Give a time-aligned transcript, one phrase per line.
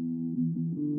[0.00, 0.89] E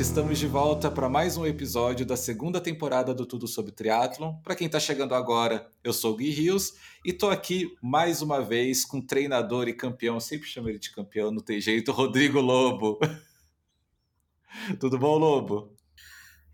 [0.00, 4.34] gente, estamos de volta para mais um episódio da segunda temporada do Tudo sobre Triathlon.
[4.42, 8.40] Para quem está chegando agora, eu sou o Gui Rios e estou aqui mais uma
[8.40, 12.98] vez com treinador e campeão, sempre chamo ele de campeão, não tem jeito, Rodrigo Lobo.
[14.80, 15.76] Tudo bom, Lobo?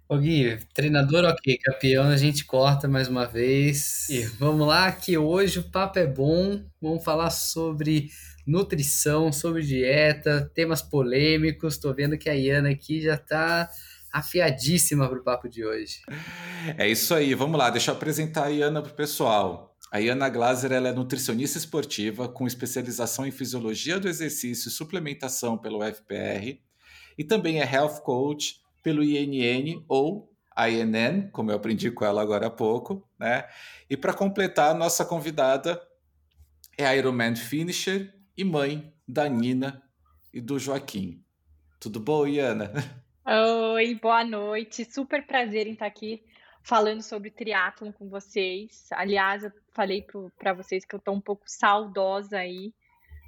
[0.08, 4.08] Ô Gui, treinador ok, campeão a gente corta mais uma vez.
[4.08, 6.64] E vamos lá, que hoje o papo é bom.
[6.80, 8.10] Vamos falar sobre
[8.46, 11.74] nutrição, sobre dieta, temas polêmicos.
[11.74, 13.68] Estou vendo que a Iana aqui já está
[14.12, 16.00] afiadíssima para o papo de hoje.
[16.78, 19.76] É isso aí, vamos lá, deixa eu apresentar a Iana para o pessoal.
[19.90, 25.56] A Iana Glaser ela é nutricionista esportiva com especialização em fisiologia do exercício e suplementação
[25.56, 26.60] pelo FPR
[27.16, 32.46] e também é health coach pelo INN ou INN, como eu aprendi com ela agora
[32.46, 33.44] há pouco, né?
[33.88, 35.80] E para completar, nossa convidada
[36.78, 39.82] é a Ironman Finisher e mãe da Nina
[40.32, 41.24] e do Joaquim.
[41.80, 42.70] Tudo bom, Iana?
[43.74, 44.84] Oi, boa noite.
[44.84, 46.22] Super prazer em estar aqui
[46.62, 48.88] falando sobre triatlon com vocês.
[48.92, 50.04] Aliás, eu falei
[50.38, 52.74] para vocês que eu estou um pouco saudosa aí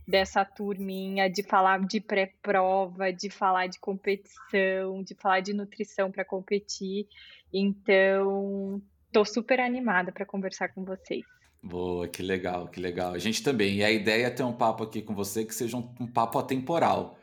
[0.06, 6.24] dessa turminha de falar de pré-prova, de falar de competição, de falar de nutrição para
[6.24, 7.06] competir.
[7.52, 11.24] Então, estou super animada para conversar com vocês.
[11.62, 13.12] Boa, que legal, que legal.
[13.12, 13.76] A gente também.
[13.76, 16.38] E a ideia é ter um papo aqui com você que seja um, um papo
[16.38, 17.18] atemporal,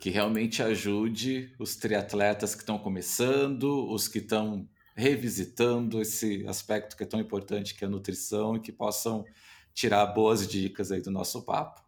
[0.00, 7.02] que realmente ajude os triatletas que estão começando, os que estão revisitando esse aspecto que
[7.02, 9.24] é tão importante, que é a nutrição, e que possam
[9.74, 11.82] tirar boas dicas aí do nosso papo.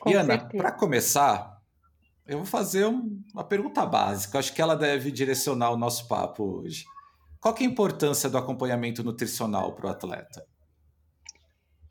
[0.00, 1.60] Com e Ana, para começar,
[2.26, 4.38] eu vou fazer um- uma pergunta básica.
[4.38, 6.84] Acho que ela deve direcionar o nosso papo hoje.
[7.40, 10.46] Qual é a importância do acompanhamento nutricional para o atleta?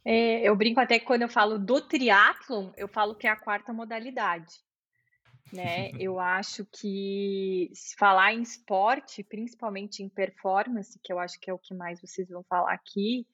[0.09, 3.35] É, eu brinco até que quando eu falo do triatlon, eu falo que é a
[3.35, 4.53] quarta modalidade,
[5.51, 5.91] né?
[5.99, 11.53] Eu acho que se falar em esporte, principalmente em performance, que eu acho que é
[11.53, 13.27] o que mais vocês vão falar aqui,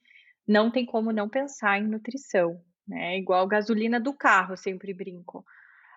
[0.48, 3.20] não tem como não pensar em nutrição, né?
[3.20, 5.46] Igual gasolina do carro, eu sempre brinco.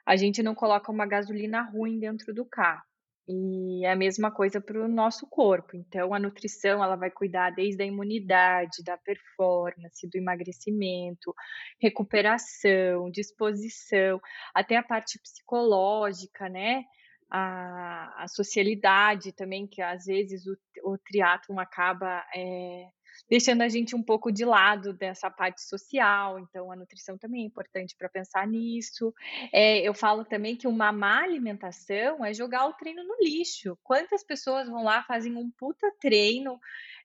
[0.05, 2.85] A gente não coloca uma gasolina ruim dentro do carro.
[3.29, 5.77] E é a mesma coisa para o nosso corpo.
[5.77, 11.35] Então, a nutrição ela vai cuidar desde a imunidade, da performance, do emagrecimento,
[11.81, 14.21] recuperação, disposição,
[14.55, 16.85] até a parte psicológica, né?
[17.29, 22.87] A, a socialidade também, que às vezes o, o triatlon acaba é,
[23.29, 26.39] deixando a gente um pouco de lado dessa parte social.
[26.39, 29.13] Então, a nutrição também é importante para pensar nisso.
[29.53, 33.79] É, eu falo também que uma má alimentação é jogar o treino no lixo.
[33.83, 36.59] Quantas pessoas vão lá, fazem um puta treino,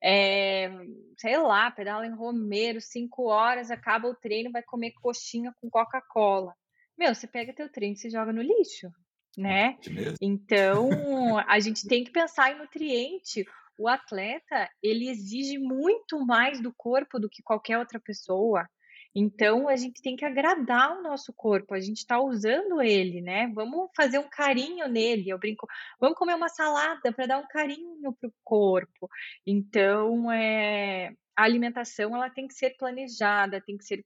[0.04, 0.70] é,
[1.18, 6.54] sei lá, pedala em Romeiro, cinco horas, acaba o treino, vai comer coxinha com Coca-Cola.
[6.98, 8.92] Meu, você pega teu treino e se joga no lixo,
[9.38, 9.78] né?
[9.88, 10.18] Mesmo?
[10.22, 10.90] Então,
[11.48, 13.46] a gente tem que pensar em nutriente.
[13.82, 18.70] O atleta, ele exige muito mais do corpo do que qualquer outra pessoa.
[19.16, 23.52] Então, a gente tem que agradar o nosso corpo, a gente está usando ele, né?
[23.56, 25.32] Vamos fazer um carinho nele.
[25.32, 25.66] Eu brinco,
[26.00, 29.10] vamos comer uma salada para dar um carinho para o corpo.
[29.48, 34.06] Então, é, a alimentação ela tem que ser planejada, tem que ser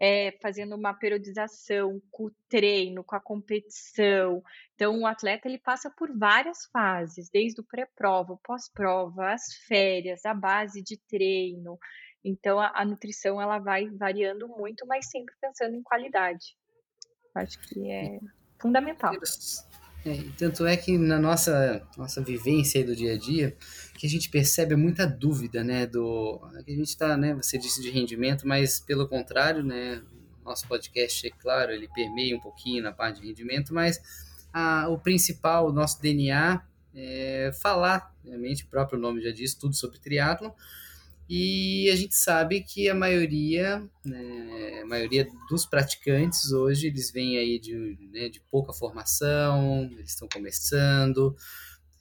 [0.00, 4.42] é, fazendo uma periodização com o treino, com a competição.
[4.74, 10.24] Então, o atleta ele passa por várias fases, desde o pré-prova, o pós-prova, as férias,
[10.24, 11.78] a base de treino.
[12.24, 16.56] Então, a, a nutrição ela vai variando muito, mas sempre pensando em qualidade.
[17.34, 18.18] Acho que é
[18.60, 19.12] fundamental.
[20.08, 23.54] É, tanto é que na nossa, nossa vivência do dia a dia,
[23.98, 26.40] que a gente percebe muita dúvida, né, do...
[26.64, 30.02] que A gente está, né, você disse de rendimento, mas pelo contrário, né,
[30.42, 34.00] nosso podcast, é claro, ele permeia um pouquinho na parte de rendimento, mas
[34.50, 36.62] a, o principal, o nosso DNA,
[36.94, 40.50] é falar, realmente, o próprio nome já diz, tudo sobre triatlon,
[41.28, 47.36] e a gente sabe que a maioria, né, a maioria dos praticantes hoje, eles vêm
[47.36, 51.36] aí de, né, de pouca formação, eles estão começando,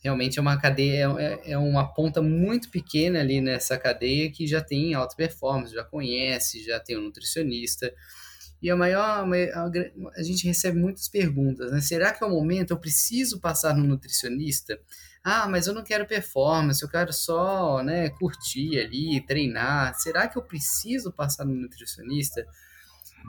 [0.02, 4.62] realmente é uma cadeia, é, é uma ponta muito pequena ali nessa cadeia que já
[4.62, 7.94] tem alta performance, já conhece, já tem um nutricionista.
[8.62, 9.72] E a maior, a,
[10.16, 11.82] a gente recebe muitas perguntas, né?
[11.82, 12.72] Será que é o momento?
[12.72, 14.80] Eu preciso passar no nutricionista?
[15.24, 19.94] Ah, mas eu não quero performance, eu quero só, né, curtir ali, treinar.
[19.96, 22.46] Será que eu preciso passar no nutricionista?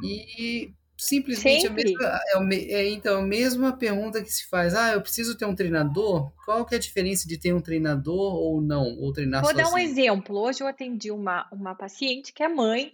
[0.03, 2.21] E simplesmente a mesma,
[2.53, 6.33] é, é, então, a mesma pergunta que se faz, ah, eu preciso ter um treinador?
[6.45, 9.67] Qual que é a diferença de ter um treinador ou não, ou treinar Vou sozinho?
[9.67, 10.39] dar um exemplo.
[10.39, 12.93] Hoje eu atendi uma, uma paciente que é mãe,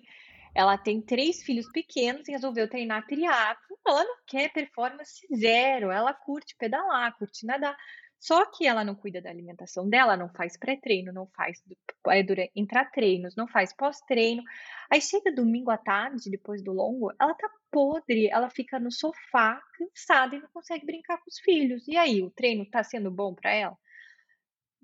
[0.54, 3.76] ela tem três filhos pequenos e resolveu treinar triatlo.
[3.86, 7.76] Ela não quer performance zero, ela curte pedalar, curte nadar.
[8.24, 11.62] Só que ela não cuida da alimentação dela, não faz pré-treino, não faz
[12.08, 14.42] é, intra-treinos, não faz pós-treino.
[14.90, 19.60] Aí chega domingo à tarde, depois do longo, ela tá podre, ela fica no sofá,
[19.76, 21.86] cansada e não consegue brincar com os filhos.
[21.86, 23.76] E aí, o treino tá sendo bom para ela?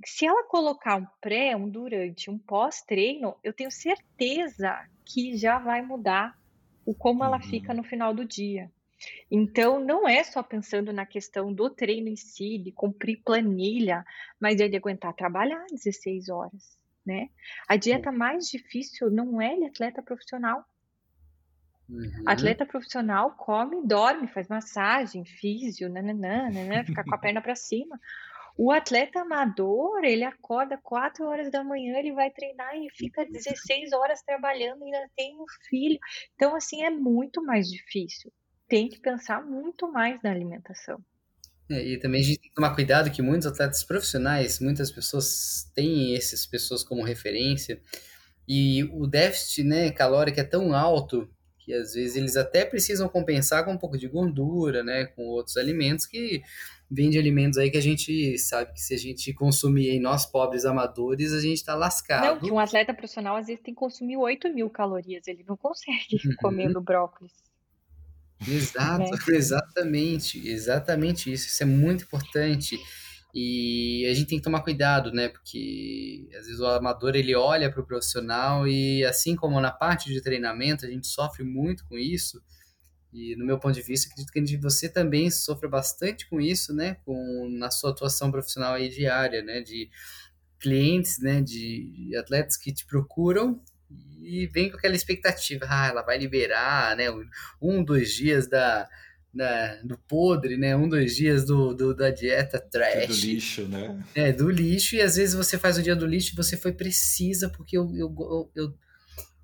[0.04, 5.80] Se ela colocar um pré, um durante, um pós-treino, eu tenho certeza que já vai
[5.80, 6.38] mudar
[6.84, 7.78] o como ela fica uhum.
[7.78, 8.70] no final do dia.
[9.30, 14.04] Então, não é só pensando na questão do treino em si, de cumprir planilha,
[14.38, 17.28] mas é de aguentar trabalhar 16 horas, né?
[17.68, 20.64] A dieta mais difícil não é de atleta profissional.
[21.88, 22.24] Uhum.
[22.26, 27.98] Atleta profissional come, dorme, faz massagem, físio, nananã, nananã, fica com a perna para cima.
[28.56, 33.92] O atleta amador, ele acorda 4 horas da manhã, ele vai treinar e fica 16
[33.92, 35.98] horas trabalhando, ainda tem um filho.
[36.34, 38.30] Então, assim, é muito mais difícil.
[38.70, 40.98] Tem que pensar muito mais na alimentação.
[41.68, 45.70] É, e também a gente tem que tomar cuidado que muitos atletas profissionais, muitas pessoas
[45.74, 47.80] têm essas pessoas como referência,
[48.48, 51.28] e o déficit né, calórico é tão alto
[51.58, 55.56] que às vezes eles até precisam compensar com um pouco de gordura, né, com outros
[55.56, 56.42] alimentos que
[56.90, 60.26] vem de alimentos aí que a gente sabe que se a gente consumir em nós
[60.26, 62.24] pobres amadores, a gente está lascado.
[62.24, 65.56] Não, que um atleta profissional às vezes tem que consumir 8 mil calorias, ele não
[65.56, 67.32] consegue comendo brócolis.
[68.46, 69.18] Exato, né?
[69.36, 71.46] exatamente, exatamente isso.
[71.48, 72.78] Isso é muito importante.
[73.34, 75.28] E a gente tem que tomar cuidado, né?
[75.28, 80.10] Porque às vezes o amador ele olha para o profissional e assim como na parte
[80.12, 82.42] de treinamento a gente sofre muito com isso.
[83.12, 86.96] E no meu ponto de vista, acredito que você também sofre bastante com isso, né?
[87.04, 89.60] Com na sua atuação profissional aí diária, né?
[89.62, 89.90] De
[90.60, 91.40] clientes, né?
[91.42, 93.60] De atletas que te procuram
[94.22, 97.06] e vem com aquela expectativa, ah, ela vai liberar, né?
[97.60, 98.88] Um, dois dias da
[99.32, 100.76] da, do podre, né?
[100.76, 103.06] Um, dois dias do, do, da dieta trash.
[103.06, 104.04] Do lixo, né?
[104.14, 106.72] É, do lixo, e às vezes você faz o dia do lixo e você foi
[106.72, 108.74] precisa, porque eu, eu, eu, eu,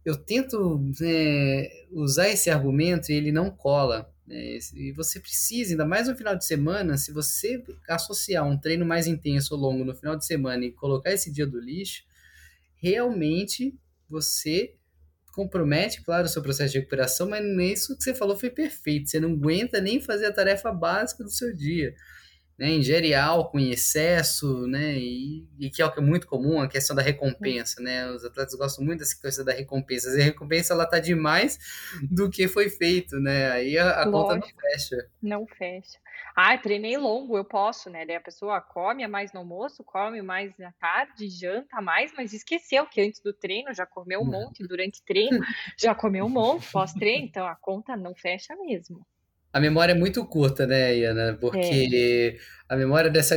[0.04, 4.12] eu tento né, usar esse argumento e ele não cola.
[4.26, 4.58] Né?
[4.74, 9.06] E você precisa, ainda mais no final de semana, se você associar um treino mais
[9.06, 12.02] intenso ou longo no final de semana e colocar esse dia do lixo,
[12.74, 13.72] realmente
[14.08, 14.74] você
[15.32, 19.10] compromete, claro, o seu processo de recuperação, mas nem isso que você falou foi perfeito.
[19.10, 21.94] Você não aguenta nem fazer a tarefa básica do seu dia.
[22.58, 22.70] Né?
[22.70, 24.94] Ingere álcool em excesso, né?
[24.96, 28.10] E, e, que é o que é muito comum, a questão da recompensa, né?
[28.10, 30.08] Os atletas gostam muito dessa questão da recompensa.
[30.16, 31.58] E a recompensa, ela tá demais
[32.10, 33.50] do que foi feito, né?
[33.50, 35.10] Aí a, a conta não fecha.
[35.22, 35.98] Não fecha.
[36.34, 38.06] Ah, treinei longo, eu posso, né?
[38.06, 42.86] Daí a pessoa come mais no almoço, come mais na tarde, janta mais, mas esqueceu
[42.86, 44.30] que antes do treino já comeu um uhum.
[44.30, 45.40] monte, durante o treino
[45.78, 49.06] já comeu um monte, pós-treino, então a conta não fecha mesmo.
[49.52, 51.36] A memória é muito curta, né, Iana?
[51.40, 52.38] Porque é.
[52.68, 53.36] a memória dessa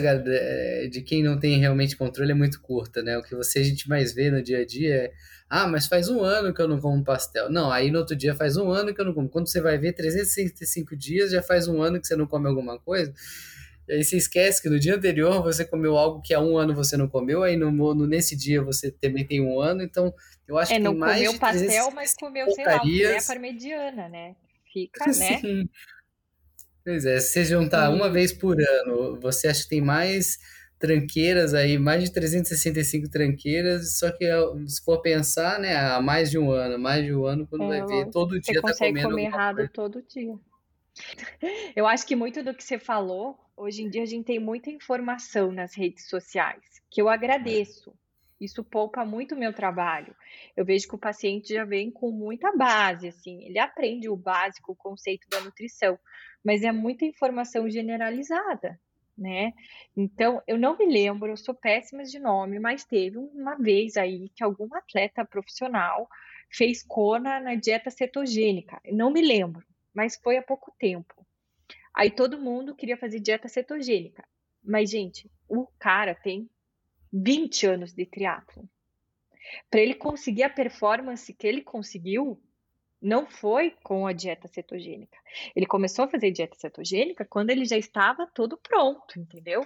[0.90, 3.18] de quem não tem realmente controle é muito curta, né?
[3.18, 5.12] O que você a gente mais vê no dia a dia é
[5.50, 7.50] ah, mas faz um ano que eu não como pastel.
[7.50, 9.28] Não, aí no outro dia faz um ano que eu não como.
[9.28, 12.78] Quando você vai ver 365 dias, já faz um ano que você não come alguma
[12.78, 13.12] coisa.
[13.88, 16.76] E aí você esquece que no dia anterior você comeu algo que há um ano
[16.76, 20.14] você não comeu, aí no, no nesse dia você também tem um ano, então
[20.48, 24.36] eu acho é, que não mais comeu pastel, mas comeu, sei lá, uma parmegiana, né?
[24.72, 25.42] Fica, né?
[26.90, 30.40] Pois é, se você juntar uma vez por ano, você acha que tem mais
[30.80, 34.26] tranqueiras aí, mais de 365 tranqueiras, só que
[34.66, 37.80] se for pensar, né, há mais de um ano, mais de um ano, quando é,
[37.80, 39.72] vai ver, todo dia tá comendo comer errado coisa.
[39.72, 40.34] todo dia.
[41.76, 44.72] Eu acho que muito do que você falou, hoje em dia a gente tem muita
[44.72, 47.94] informação nas redes sociais, que eu agradeço.
[48.42, 50.16] Isso poupa muito o meu trabalho.
[50.56, 54.72] Eu vejo que o paciente já vem com muita base, assim, ele aprende o básico,
[54.72, 56.00] o conceito da nutrição,
[56.44, 58.80] mas é muita informação generalizada
[59.20, 59.54] né?
[59.96, 64.30] Então, eu não me lembro, eu sou péssima de nome, mas teve uma vez aí
[64.30, 66.08] que algum atleta profissional
[66.50, 68.82] fez cona na dieta cetogênica.
[68.92, 71.14] Não me lembro, mas foi há pouco tempo.
[71.94, 74.24] Aí todo mundo queria fazer dieta cetogênica.
[74.64, 76.50] Mas, gente, o cara tem
[77.12, 78.68] 20 anos de triatlo.
[79.70, 82.42] Para ele conseguir a performance que ele conseguiu,
[83.02, 85.18] não foi com a dieta cetogênica.
[85.56, 89.66] Ele começou a fazer dieta cetogênica quando ele já estava todo pronto, entendeu?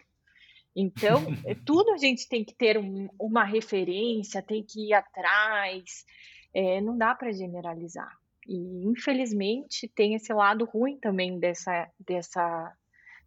[0.76, 6.06] Então, é tudo a gente tem que ter um, uma referência, tem que ir atrás,
[6.54, 8.12] é, não dá para generalizar.
[8.48, 12.76] E, infelizmente, tem esse lado ruim também dessa, dessa,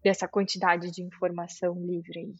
[0.02, 2.34] dessa quantidade de informação livre aí.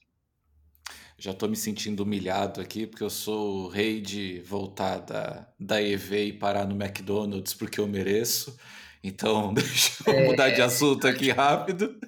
[1.19, 5.83] Já estou me sentindo humilhado aqui, porque eu sou o rei de voltar da, da
[5.83, 8.59] EV e parar no McDonald's porque eu mereço.
[9.03, 10.27] Então, deixa eu é...
[10.27, 11.99] mudar de assunto aqui rápido.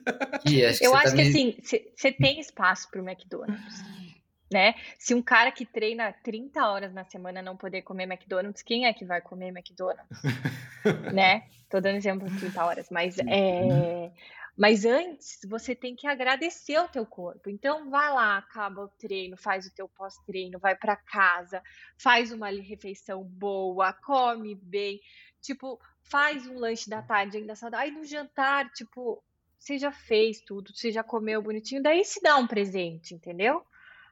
[0.69, 1.29] acho eu acho tá que me...
[1.29, 1.57] assim,
[1.97, 3.83] você tem espaço para o McDonald's.
[4.51, 4.75] Né?
[4.99, 8.93] Se um cara que treina 30 horas na semana não poder comer McDonald's, quem é
[8.95, 10.23] que vai comer McDonald's?
[11.13, 11.45] né?
[11.69, 14.11] Tô dando exemplo de 30 horas, mas é,
[14.59, 17.49] mas antes, você tem que agradecer ao teu corpo.
[17.49, 21.63] Então, vai lá, acaba o treino, faz o teu pós-treino, vai para casa,
[21.97, 25.01] faz uma refeição boa, come bem,
[25.41, 27.87] tipo, faz um lanche da tarde ainda saudável.
[27.87, 29.23] Aí no jantar, tipo,
[29.57, 33.65] você já fez tudo, você já comeu bonitinho, daí se dá um presente, entendeu?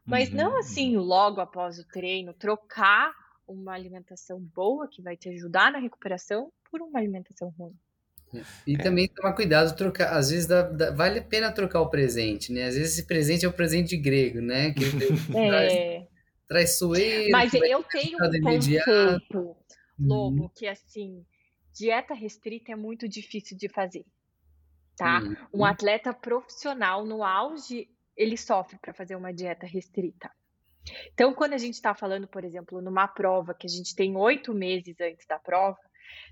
[0.05, 0.37] Mas uhum.
[0.37, 3.13] não assim, logo após o treino, trocar
[3.49, 7.77] uma alimentação boa que vai te ajudar na recuperação por uma alimentação ruim.
[8.67, 8.79] E é.
[8.79, 10.17] também tomar cuidado, trocar.
[10.17, 12.65] Às vezes dá, dá, vale a pena trocar o presente, né?
[12.65, 14.73] Às vezes esse presente é o presente grego, né?
[14.73, 14.85] Que
[15.37, 15.49] é.
[15.49, 16.07] traz,
[16.49, 17.31] traiçoeiro.
[17.31, 19.57] Mas eu tenho um conceito,
[19.99, 20.51] Lobo, hum.
[20.55, 21.25] que assim,
[21.75, 24.05] dieta restrita é muito difícil de fazer.
[24.97, 25.21] Tá?
[25.21, 25.37] Hum.
[25.53, 30.31] Um atleta profissional no auge, ele sofre para fazer uma dieta restrita.
[31.13, 34.55] Então, quando a gente está falando, por exemplo, numa prova que a gente tem oito
[34.55, 35.79] meses antes da prova,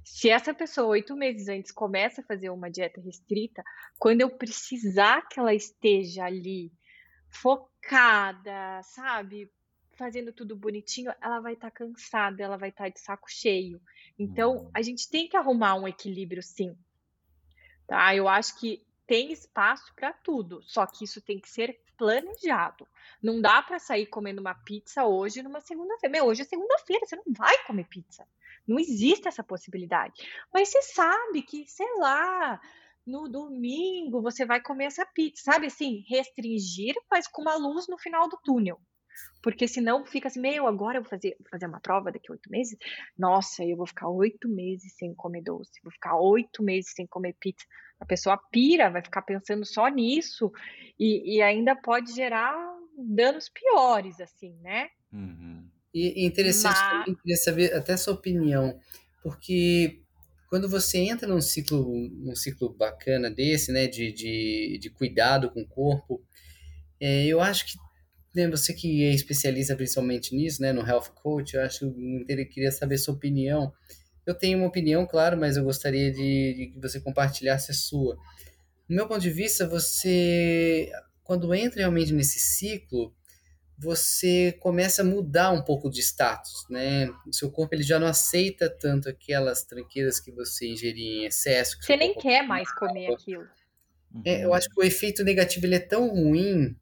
[0.04, 3.62] se essa pessoa, oito meses antes, começa a fazer uma dieta restrita,
[3.98, 6.72] quando eu precisar que ela esteja ali
[7.28, 9.50] focada, sabe?
[9.92, 13.80] Fazendo tudo bonitinho, ela vai estar tá cansada, ela vai estar tá de saco cheio.
[14.18, 14.70] Então, uhum.
[14.74, 16.76] a gente tem que arrumar um equilíbrio, sim.
[17.86, 18.14] Tá?
[18.14, 22.86] Eu acho que tem espaço para tudo, só que isso tem que ser planejado.
[23.22, 26.24] Não dá para sair comendo uma pizza hoje numa segunda-feira.
[26.24, 28.26] Hoje é segunda-feira, você não vai comer pizza.
[28.66, 30.14] Não existe essa possibilidade.
[30.52, 32.60] Mas você sabe que, sei lá,
[33.06, 35.66] no domingo você vai comer essa pizza, sabe?
[35.66, 38.80] Assim, restringir, mas com uma luz no final do túnel.
[39.42, 42.50] Porque senão fica assim, meu, agora eu vou fazer, fazer uma prova daqui a oito
[42.50, 42.76] meses.
[43.16, 47.36] Nossa, eu vou ficar oito meses sem comer doce, vou ficar oito meses sem comer
[47.38, 47.66] pizza.
[48.00, 50.50] A pessoa pira, vai ficar pensando só nisso
[50.98, 52.54] e, e ainda pode gerar
[52.96, 54.88] danos piores, assim, né?
[55.12, 55.68] Uhum.
[55.94, 56.90] E interessante Mas...
[56.90, 58.78] também, queria saber até a sua opinião,
[59.22, 60.00] porque
[60.48, 65.62] quando você entra num ciclo, num ciclo bacana desse, né, de, de, de cuidado com
[65.62, 66.20] o corpo,
[67.00, 67.78] é, eu acho que
[68.34, 72.48] né, você que é especialista principalmente nisso, né, no health coach, eu acho que eu
[72.48, 73.72] queria saber sua opinião.
[74.26, 78.16] Eu tenho uma opinião, claro, mas eu gostaria de, de que você compartilhasse a sua.
[78.88, 80.90] No meu ponto de vista, você,
[81.22, 83.14] quando entra realmente nesse ciclo,
[83.76, 87.08] você começa a mudar um pouco de status, né?
[87.26, 91.76] O seu corpo ele já não aceita tanto aquelas tranqueiras que você ingeria em excesso.
[91.80, 93.46] você nem quer mais comer aquilo.
[94.24, 96.76] É, eu acho que o efeito negativo ele é tão ruim,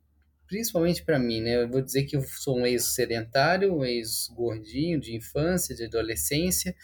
[0.46, 1.62] principalmente para mim, né?
[1.62, 6.74] Eu vou dizer que eu sou um ex-sedentário, um ex-gordinho de infância, de adolescência,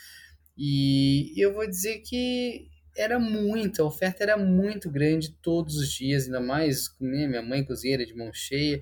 [0.56, 6.24] e eu vou dizer que era muito, a oferta era muito grande todos os dias,
[6.24, 8.80] ainda mais né, minha mãe cozinheira de mão cheia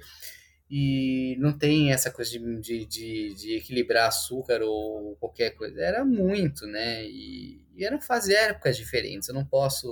[0.68, 5.80] e não tem essa coisa de, de, de, de, equilibrar açúcar ou qualquer coisa.
[5.80, 7.04] Era muito, né?
[7.04, 9.28] E, e eram fazer épocas diferentes.
[9.28, 9.88] Eu não posso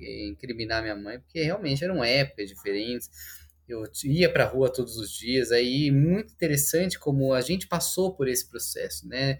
[0.00, 3.08] incriminar minha mãe, porque realmente eram épocas diferentes.
[3.68, 5.52] Eu ia para a rua todos os dias.
[5.52, 9.38] Aí, muito interessante como a gente passou por esse processo, né?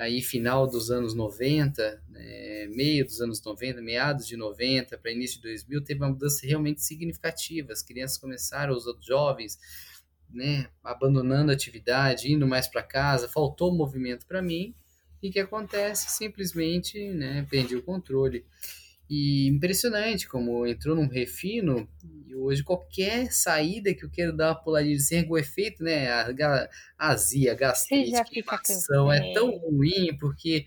[0.00, 5.36] Aí final dos anos 90, né, meio dos anos 90, meados de 90 para início
[5.36, 7.72] de 2000, teve uma mudança realmente significativa.
[7.72, 9.58] As crianças começaram, os jovens,
[10.30, 14.74] né, abandonando a atividade, indo mais para casa, faltou movimento para mim.
[15.22, 16.10] E que acontece?
[16.10, 18.46] Simplesmente né, perdi o controle.
[19.10, 21.88] E impressionante como entrou num refino
[22.28, 26.30] e hoje qualquer saída que eu quero dar uma puladinha sem o efeito, né, a,
[26.96, 28.24] a azia, a gastrite, a
[29.12, 30.64] é tão ruim porque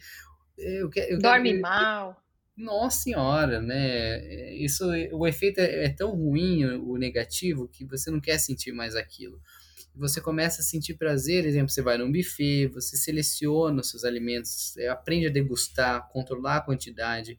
[0.58, 2.22] eu, eu dorme quero, mal.
[2.56, 4.54] Nossa senhora, né?
[4.56, 8.94] Isso, o efeito é, é tão ruim, o negativo, que você não quer sentir mais
[8.94, 9.42] aquilo
[9.96, 14.76] você começa a sentir prazer, exemplo, você vai num buffet, você seleciona os seus alimentos,
[14.90, 17.38] aprende a degustar, controlar a quantidade.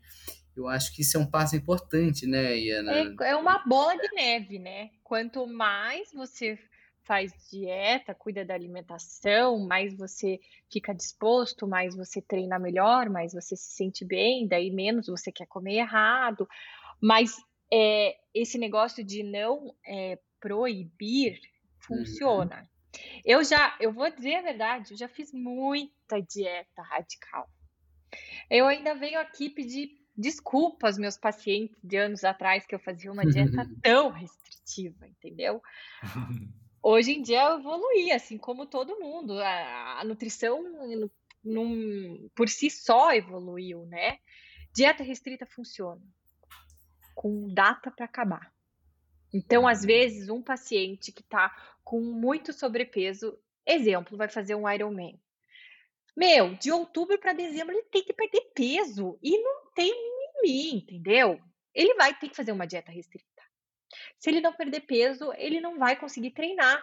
[0.56, 2.92] Eu acho que isso é um passo importante, né, Iana?
[2.92, 4.90] É, é uma bola de neve, né?
[5.14, 6.58] quanto mais você
[7.04, 10.40] faz dieta, cuida da alimentação, mais você
[10.73, 15.46] fica disposto, mais você treina melhor, mais você se sente bem, daí menos você quer
[15.46, 16.49] comer errado.
[17.00, 17.37] Mas
[17.73, 21.38] é, esse negócio de não é, proibir
[21.78, 22.61] funciona.
[22.61, 23.00] Uhum.
[23.25, 27.49] Eu já, eu vou dizer a verdade, eu já fiz muita dieta radical.
[28.50, 33.11] Eu ainda venho aqui pedir desculpa aos meus pacientes de anos atrás que eu fazia
[33.11, 35.62] uma dieta tão restritiva, entendeu?
[36.83, 39.40] Hoje em dia eu evoluí, assim como todo mundo.
[39.40, 40.62] A, a nutrição
[41.42, 44.18] num, por si só evoluiu, né?
[44.75, 46.02] Dieta restrita funciona
[47.14, 48.52] com data para acabar.
[49.33, 51.50] Então, às vezes, um paciente que está
[51.83, 55.18] com muito sobrepeso, exemplo, vai fazer um Ironman.
[56.16, 59.92] Meu, de outubro para dezembro ele tem que perder peso e não tem
[60.42, 61.40] mimimi, entendeu?
[61.75, 63.42] Ele vai ter que fazer uma dieta restrita.
[64.18, 66.83] Se ele não perder peso, ele não vai conseguir treinar.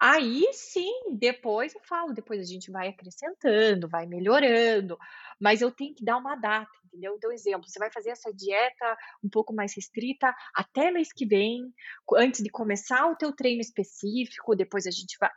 [0.00, 4.98] Aí sim, depois eu falo, depois a gente vai acrescentando, vai melhorando,
[5.40, 7.14] mas eu tenho que dar uma data, entendeu?
[7.16, 11.72] Então, exemplo, você vai fazer essa dieta um pouco mais restrita até mês que vem,
[12.16, 15.30] antes de começar o teu treino específico, depois a gente vai.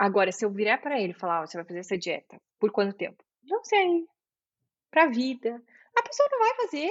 [0.00, 2.72] Agora, se eu virar para ele e falar, oh, você vai fazer essa dieta, por
[2.72, 3.22] quanto tempo?
[3.42, 4.06] Não sei.
[4.90, 5.62] Pra vida.
[5.94, 6.90] A pessoa não vai fazer.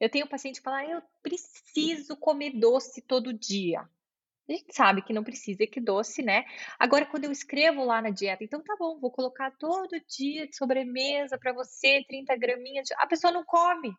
[0.00, 3.80] Eu tenho um paciente que fala, ah, eu preciso comer doce todo dia.
[4.48, 6.46] A gente sabe que não precisa que doce, né?
[6.78, 10.56] Agora, quando eu escrevo lá na dieta, então tá bom, vou colocar todo dia de
[10.56, 12.88] sobremesa para você, 30 graminhas.
[12.88, 12.94] De...
[12.94, 13.94] A pessoa não come.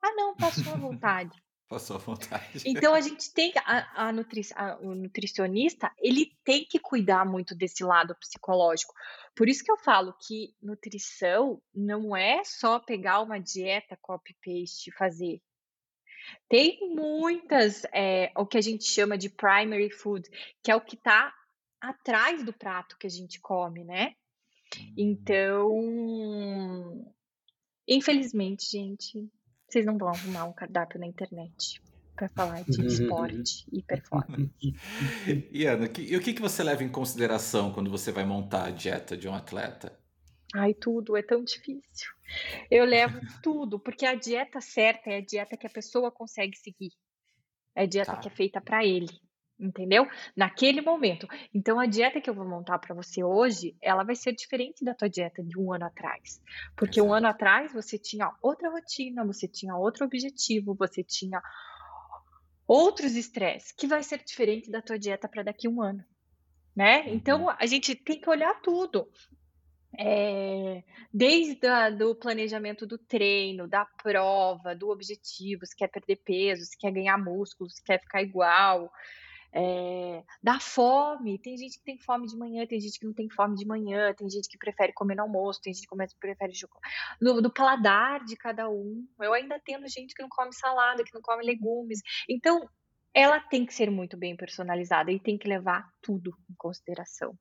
[0.00, 1.36] Ah, não, passou à vontade.
[1.68, 2.62] Passou à vontade.
[2.64, 7.54] Então a gente tem a, a, nutri, a, o nutricionista ele tem que cuidar muito
[7.54, 8.94] desse lado psicológico.
[9.34, 14.88] Por isso que eu falo que nutrição não é só pegar uma dieta copy paste
[14.88, 15.40] e fazer.
[16.48, 20.28] Tem muitas, é, o que a gente chama de primary food,
[20.62, 21.32] que é o que está
[21.80, 24.14] atrás do prato que a gente come, né?
[24.76, 24.94] Hum.
[24.96, 25.72] Então,
[27.86, 29.28] infelizmente, gente,
[29.76, 31.82] vocês não vão arrumar um cardápio na internet
[32.14, 34.50] para falar de esporte e performance.
[35.52, 38.68] E Ana, que, e o que, que você leva em consideração quando você vai montar
[38.68, 39.92] a dieta de um atleta?
[40.54, 42.10] Ai, tudo é tão difícil.
[42.70, 46.92] Eu levo tudo, porque a dieta certa é a dieta que a pessoa consegue seguir.
[47.74, 48.18] É a dieta tá.
[48.18, 49.20] que é feita para ele,
[49.58, 50.06] entendeu?
[50.36, 51.26] Naquele momento.
[51.54, 54.94] Então, a dieta que eu vou montar para você hoje, ela vai ser diferente da
[54.94, 56.40] tua dieta de um ano atrás.
[56.76, 57.08] Porque Exato.
[57.08, 61.42] um ano atrás você tinha outra rotina, você tinha outro objetivo, você tinha
[62.66, 66.04] outros estresses, que vai ser diferente da tua dieta para daqui a um ano.
[66.74, 67.04] Né?
[67.08, 67.54] Então, uhum.
[67.58, 69.08] a gente tem que olhar tudo.
[69.98, 76.66] É, desde a, do planejamento do treino, da prova, do objetivo, se quer perder peso,
[76.66, 78.92] se quer ganhar músculo, se quer ficar igual,
[79.52, 81.38] é, da fome.
[81.38, 84.14] Tem gente que tem fome de manhã, tem gente que não tem fome de manhã,
[84.14, 86.88] tem gente que prefere comer no almoço, tem gente que prefere chocolate.
[87.20, 89.06] Do, do paladar de cada um.
[89.20, 92.00] Eu ainda tendo gente que não come salada, que não come legumes.
[92.28, 92.68] Então,
[93.16, 97.34] ela tem que ser muito bem personalizada e tem que levar tudo em consideração.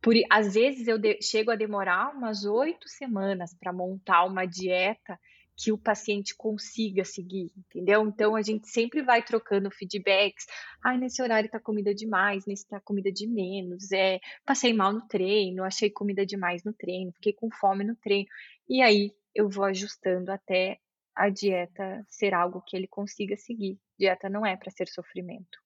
[0.00, 5.20] Por, às vezes eu de, chego a demorar umas oito semanas para montar uma dieta
[5.62, 8.02] que o paciente consiga seguir, entendeu?
[8.08, 10.46] Então a gente sempre vai trocando feedbacks.
[10.82, 13.92] Ai, nesse horário tá comida demais, nesse tá comida de menos.
[13.92, 18.26] É, passei mal no treino, achei comida demais no treino, fiquei com fome no treino.
[18.66, 20.78] E aí eu vou ajustando até
[21.14, 23.78] a dieta ser algo que ele consiga seguir.
[23.98, 25.58] Dieta não é para ser sofrimento.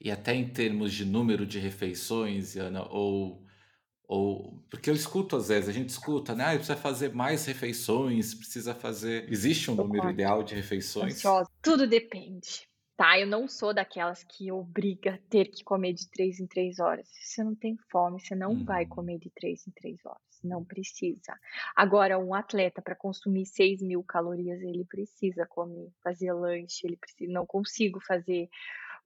[0.00, 3.44] E até em termos de número de refeições, Ana, ou,
[4.06, 6.44] ou porque eu escuto às vezes, a gente escuta, né?
[6.44, 9.30] Ah, precisa fazer mais refeições, precisa fazer.
[9.30, 11.14] Existe um número ideal de refeições?
[11.14, 11.50] Ansiosa.
[11.62, 12.68] Tudo depende.
[12.96, 17.08] Tá, eu não sou daquelas que obriga ter que comer de três em três horas.
[17.08, 18.64] Se você não tem fome, você não uhum.
[18.64, 20.20] vai comer de três em três horas.
[20.44, 21.36] Não precisa.
[21.74, 27.32] Agora, um atleta, para consumir 6 mil calorias, ele precisa comer, fazer lanche, ele precisa.
[27.32, 28.48] Não consigo fazer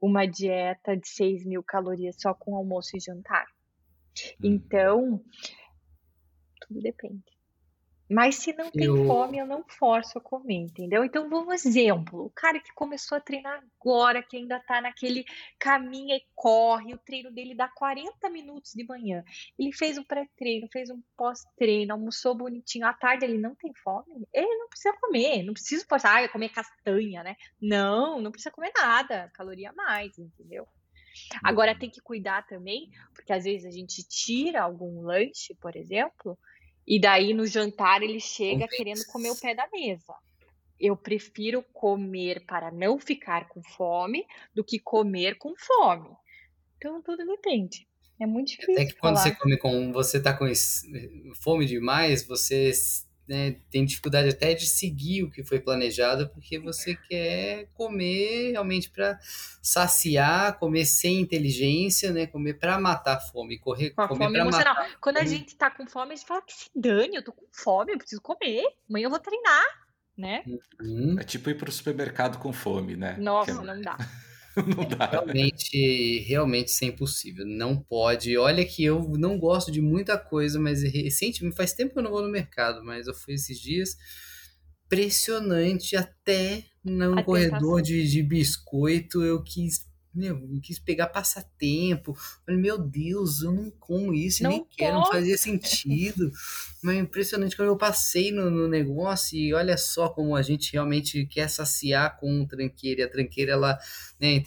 [0.00, 3.46] uma dieta de 6 mil calorias só com almoço e jantar.
[4.24, 4.50] Uhum.
[4.50, 5.24] Então,
[6.60, 7.38] tudo depende.
[8.10, 9.04] Mas se não tem eu...
[9.04, 11.04] fome, eu não forço a comer, entendeu?
[11.04, 12.24] Então, vamos exemplo.
[12.24, 15.26] O cara que começou a treinar agora, que ainda tá naquele
[15.58, 19.22] caminho e corre, o treino dele dá 40 minutos de manhã.
[19.58, 22.86] Ele fez um pré-treino, fez um pós-treino, almoçou bonitinho.
[22.86, 26.48] À tarde ele não tem fome, ele não precisa comer, não precisa forçar, ah, comer
[26.48, 27.36] castanha, né?
[27.60, 30.66] Não, não precisa comer nada, caloria a mais, entendeu?
[31.42, 31.78] Agora uhum.
[31.78, 36.38] tem que cuidar também, porque às vezes a gente tira algum lanche, por exemplo,
[36.86, 40.14] e daí no jantar ele chega querendo comer o pé da mesa.
[40.80, 46.08] eu prefiro comer para não ficar com fome do que comer com fome.
[46.76, 47.88] Então tudo depende.
[48.20, 48.74] É muito difícil.
[48.74, 49.30] Até que quando falar.
[49.30, 49.92] você come com.
[49.92, 50.46] Você tá com
[51.40, 52.72] fome demais, você
[53.28, 58.88] né, tem dificuldade até de seguir o que foi planejado, porque você quer comer realmente
[58.88, 59.18] para
[59.62, 62.26] saciar, comer sem inteligência, né?
[62.26, 64.74] Comer para matar a fome, correr, com a comer fome emocional.
[64.74, 64.96] Matar.
[65.00, 67.46] Quando a gente tá com fome, a gente fala que se dane, eu tô com
[67.52, 68.64] fome, eu preciso comer.
[68.88, 69.64] Amanhã eu vou treinar,
[70.16, 70.42] né?
[70.80, 71.16] Uhum.
[71.20, 73.16] É tipo ir pro supermercado com fome, né?
[73.18, 73.54] Nossa, é...
[73.54, 73.98] não dá.
[74.76, 75.06] não dá.
[75.06, 77.46] Realmente, realmente isso é impossível.
[77.46, 78.36] Não pode.
[78.36, 82.10] Olha que eu não gosto de muita coisa, mas recentemente, faz tempo que eu não
[82.10, 83.96] vou no mercado, mas eu fui esses dias.
[84.86, 89.87] Impressionante, até num corredor de, de biscoito eu quis
[90.18, 92.14] meu, quis pegar passatempo.
[92.44, 94.76] Falei, meu Deus, eu não como isso, não nem posso.
[94.76, 96.30] quero, não fazia sentido.
[96.82, 100.72] Mas é impressionante quando eu passei no, no, negócio e olha só como a gente
[100.72, 103.02] realmente quer saciar com o tranqueira.
[103.02, 103.78] E a tranqueira, ela,
[104.20, 104.42] né,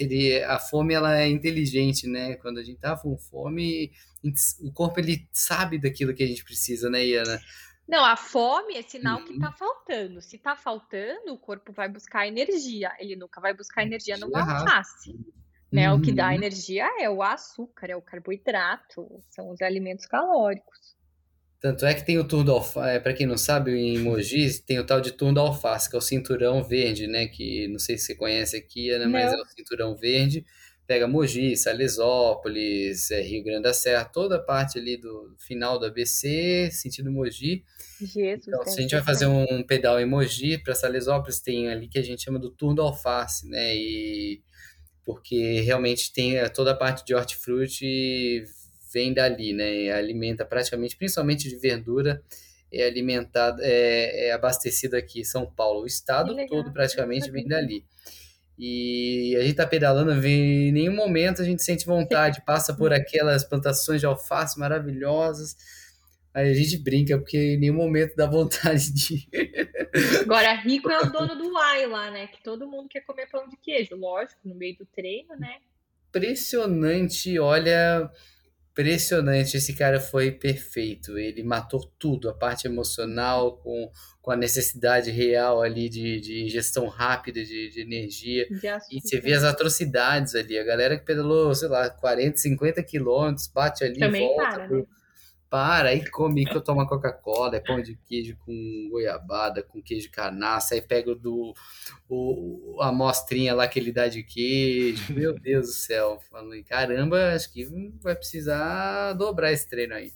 [0.47, 2.36] a fome, ela é inteligente, né?
[2.36, 3.91] Quando a gente tá com fome,
[4.62, 7.41] o corpo, ele sabe daquilo que a gente precisa, né, Iana?
[7.91, 9.25] Não, a fome é sinal uhum.
[9.25, 10.21] que tá faltando.
[10.21, 12.89] Se tá faltando, o corpo vai buscar energia.
[12.97, 15.13] Ele nunca vai buscar energia no alface.
[15.71, 15.89] Né?
[15.89, 15.99] Uhum.
[15.99, 16.34] O que dá uhum.
[16.34, 20.95] energia é o açúcar, é o carboidrato, são os alimentos calóricos.
[21.62, 24.60] Tanto é que tem o turno do alface, é, para quem não sabe, em Mogi
[24.63, 27.27] tem o tal de turno do alface, que é o cinturão verde, né?
[27.27, 29.05] Que não sei se você conhece aqui, né?
[29.05, 30.43] mas é o cinturão verde.
[30.88, 35.86] Pega Mogi, Salesópolis, é, Rio Grande da Serra, toda a parte ali do final do
[35.86, 37.63] ABC, sentido Mogi.
[38.01, 41.88] Jesus, então, se a gente vai fazer um pedal em Mogi, para Salesópolis tem ali
[41.88, 43.75] que a gente chama do turno do alface, né?
[43.75, 44.41] E
[45.05, 48.43] porque realmente tem eh, toda a parte de hortifruti
[48.93, 49.91] vem dali, né?
[49.91, 52.21] Alimenta praticamente, principalmente de verdura,
[52.71, 55.83] é alimentado, é, é abastecido aqui em São Paulo.
[55.83, 57.85] O estado todo praticamente vem dali.
[58.57, 63.43] E a gente tá pedalando, em nenhum momento a gente sente vontade, passa por aquelas
[63.43, 65.55] plantações de alface maravilhosas
[66.33, 69.27] a gente brinca, porque em nenhum momento dá vontade de.
[70.23, 72.27] Agora, rico é o dono do Uai lá, né?
[72.27, 75.57] Que todo mundo quer comer pão de queijo, lógico, no meio do treino, né?
[76.09, 78.09] Impressionante, olha.
[78.71, 81.17] Impressionante, esse cara foi perfeito.
[81.17, 83.91] Ele matou tudo, a parte emocional, com,
[84.21, 88.47] com a necessidade real ali de, de ingestão rápida de, de energia.
[88.47, 90.57] De e você vê as atrocidades ali.
[90.57, 94.43] A galera que pedalou, sei lá, 40, 50 quilômetros, bate ali Também volta.
[94.43, 94.85] Para, né?
[95.51, 100.09] Para, aí come que eu tomo Coca-Cola, é pão de queijo com goiabada, com queijo
[100.09, 101.53] canaça, aí pego do
[102.07, 107.33] o, a amostrinha lá que ele dá de queijo, meu Deus do céu, falando, caramba,
[107.33, 107.65] acho que
[108.01, 110.13] vai precisar dobrar esse treino aí,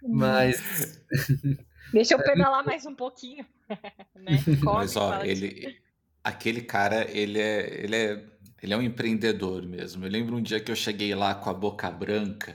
[0.00, 1.02] mas...
[1.92, 3.44] Deixa eu pedalar mais um pouquinho,
[4.14, 4.40] né?
[4.44, 5.80] Come, mas, ó, ele,
[6.22, 8.24] aquele cara, ele é, ele é,
[8.62, 11.54] ele é um empreendedor mesmo, eu lembro um dia que eu cheguei lá com a
[11.54, 12.54] boca branca,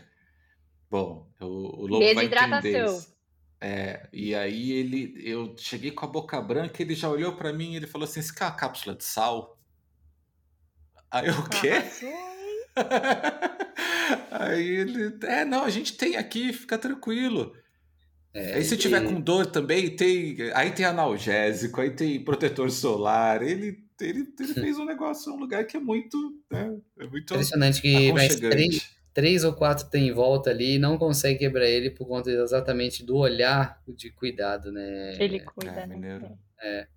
[0.96, 3.14] Bom, o, o Lobo vai entender isso.
[3.60, 7.74] É, e aí ele, eu cheguei com a boca branca, ele já olhou para mim
[7.74, 9.60] e ele falou assim, "Isso quer uma cápsula de sal?"
[11.12, 11.72] Aí eu, o quê?
[14.32, 17.54] aí ele, é, não, a gente tem aqui, fica tranquilo.
[18.34, 23.42] É, aí se tiver com dor também, tem, aí tem analgésico, aí tem protetor solar.
[23.42, 26.18] Ele, ele, ele fez um negócio, um lugar que é muito,
[26.52, 30.80] né, é muito Impressionante que vai três, três ou quatro tem em volta ali e
[30.80, 35.16] não consegue quebrar ele por conta exatamente do olhar de cuidado, né?
[35.18, 35.96] Ele cuida, é, né?
[35.96, 36.38] Mineiro.
[36.62, 36.88] É.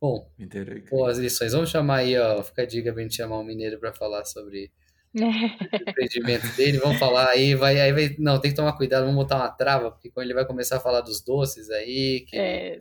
[0.00, 1.52] Bom, mineiro pô, as lições.
[1.52, 4.72] Vamos chamar aí, ó, fica a dica pra gente chamar o mineiro para falar sobre
[5.14, 6.78] o empreendimento dele.
[6.78, 9.92] Vamos falar aí, vai, aí vai, não, tem que tomar cuidado, vamos botar uma trava,
[9.92, 12.80] porque quando ele vai começar a falar dos doces aí, que é.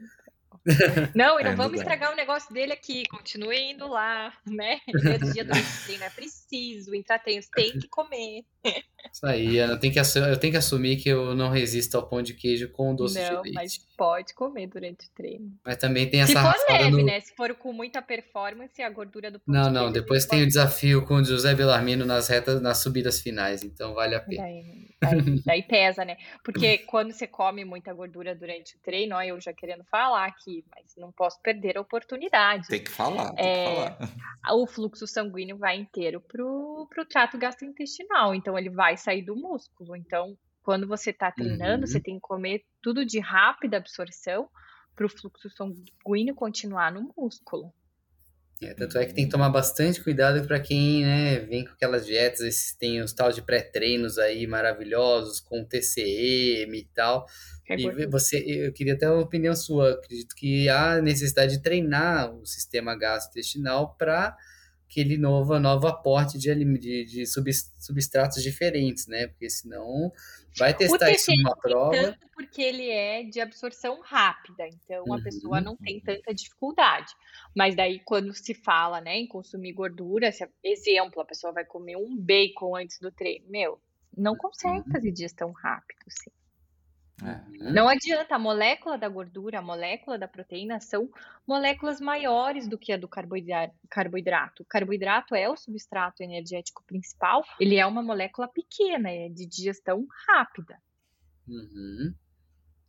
[1.15, 3.03] Não, e não é, vamos estragar o negócio dele aqui.
[3.09, 4.79] Continue indo lá, né?
[4.87, 5.51] Energia do
[5.85, 8.43] treino é preciso, intratreinos tem que comer.
[9.11, 12.21] Isso aí, eu tenho, que eu tenho que assumir que eu não resisto ao pão
[12.21, 13.55] de queijo com doce não, de leite.
[13.55, 15.51] mas pode comer durante o treino.
[15.65, 17.05] Mas também tem essa Se for leve, no...
[17.05, 17.19] né?
[17.19, 20.43] Se for com muita performance, a gordura do pão Não, de não, depois tem pode...
[20.43, 24.43] o desafio com o José Belarmino nas retas, nas subidas finais, então vale a pena.
[24.43, 26.15] Daí, daí, daí pesa, né?
[26.43, 30.63] Porque quando você come muita gordura durante o treino, ó, eu já querendo falar aqui,
[30.73, 32.67] mas não posso perder a oportunidade.
[32.67, 34.55] Tem que falar, tem é, que falar.
[34.55, 39.95] O fluxo sanguíneo vai inteiro pro, pro trato gastrointestinal, então ele vai sair do músculo.
[39.95, 41.87] Então, quando você está treinando, uhum.
[41.87, 44.49] você tem que comer tudo de rápida absorção
[44.95, 47.73] para o fluxo sanguíneo continuar no músculo.
[48.61, 52.05] É, tanto é que tem que tomar bastante cuidado para quem né, vem com aquelas
[52.05, 57.25] dietas, esses, tem os tal de pré-treinos aí maravilhosos, com TCM e tal.
[57.69, 59.91] É e você, eu queria ter uma opinião sua.
[59.91, 64.35] Acredito que há necessidade de treinar o sistema gastrointestinal para
[64.89, 69.27] aquele novo, novo aporte de, de, de substratos diferentes, né?
[69.27, 70.11] Porque senão
[70.57, 71.91] vai testar isso numa prova.
[71.91, 75.13] Tanto porque ele é de absorção rápida, então uhum.
[75.13, 77.13] a pessoa não tem tanta dificuldade.
[77.55, 81.95] Mas daí, quando se fala né, em consumir gordura, se, exemplo, a pessoa vai comer
[81.95, 83.79] um bacon antes do treino, meu,
[84.17, 84.91] não consegue uhum.
[84.91, 86.31] fazer digestão rápido, sim.
[87.23, 87.71] É.
[87.71, 91.09] Não adianta, a molécula da gordura, a molécula da proteína são
[91.45, 94.63] moléculas maiores do que a do carboidrato.
[94.63, 100.05] O carboidrato é o substrato energético principal, ele é uma molécula pequena, é de digestão
[100.27, 100.77] rápida.
[101.47, 102.13] Uhum.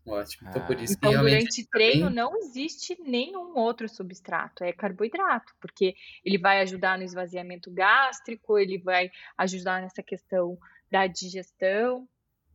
[0.07, 0.49] Ótimo.
[0.49, 2.15] Então, por isso então, durante treino bem...
[2.15, 8.79] não existe nenhum outro substrato, é carboidrato, porque ele vai ajudar no esvaziamento gástrico, ele
[8.79, 10.59] vai ajudar nessa questão
[10.91, 12.09] da digestão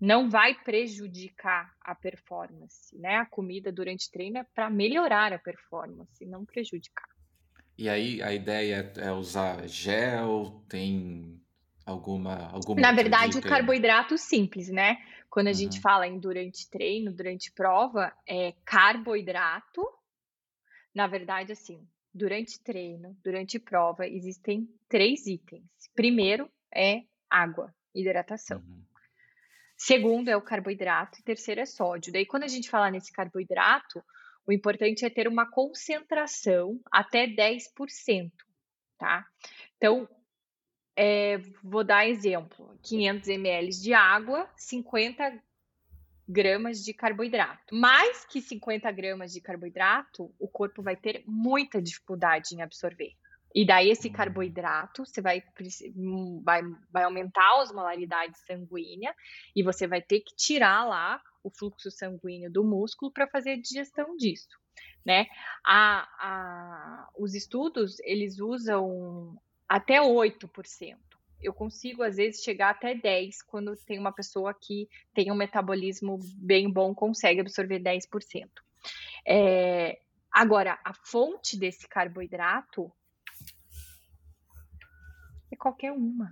[0.05, 3.15] não vai prejudicar a performance, né?
[3.15, 7.09] A comida durante treino é para melhorar a performance, não prejudicar.
[7.75, 11.41] E aí a ideia é usar gel, tem
[11.83, 14.97] alguma alguma Na verdade, o carboidrato simples, né?
[15.27, 15.55] Quando a uhum.
[15.55, 19.81] gente fala em durante treino, durante prova, é carboidrato.
[20.93, 25.65] Na verdade, assim, durante treino, durante prova, existem três itens.
[25.95, 28.59] Primeiro é água, hidratação.
[28.59, 28.85] Uhum.
[29.85, 32.11] Segundo é o carboidrato e terceiro é sódio.
[32.11, 34.03] Daí, quando a gente fala nesse carboidrato,
[34.43, 38.31] o importante é ter uma concentração até 10%,
[38.97, 39.27] tá?
[39.77, 40.09] Então,
[40.95, 45.39] é, vou dar exemplo: 500 ml de água, 50
[46.27, 47.75] gramas de carboidrato.
[47.75, 53.13] Mais que 50 gramas de carboidrato, o corpo vai ter muita dificuldade em absorver.
[53.55, 55.41] E daí esse carboidrato, você vai,
[56.43, 59.15] vai, vai aumentar a osmolaridade sanguínea
[59.55, 63.61] e você vai ter que tirar lá o fluxo sanguíneo do músculo para fazer a
[63.61, 64.49] digestão disso,
[65.05, 65.27] né?
[65.65, 69.39] A, a, os estudos, eles usam
[69.69, 70.97] até 8%.
[71.41, 76.19] Eu consigo, às vezes, chegar até 10% quando tem uma pessoa que tem um metabolismo
[76.35, 78.49] bem bom, consegue absorver 10%.
[79.25, 79.97] É,
[80.29, 82.91] agora, a fonte desse carboidrato
[85.55, 86.31] é qualquer uma.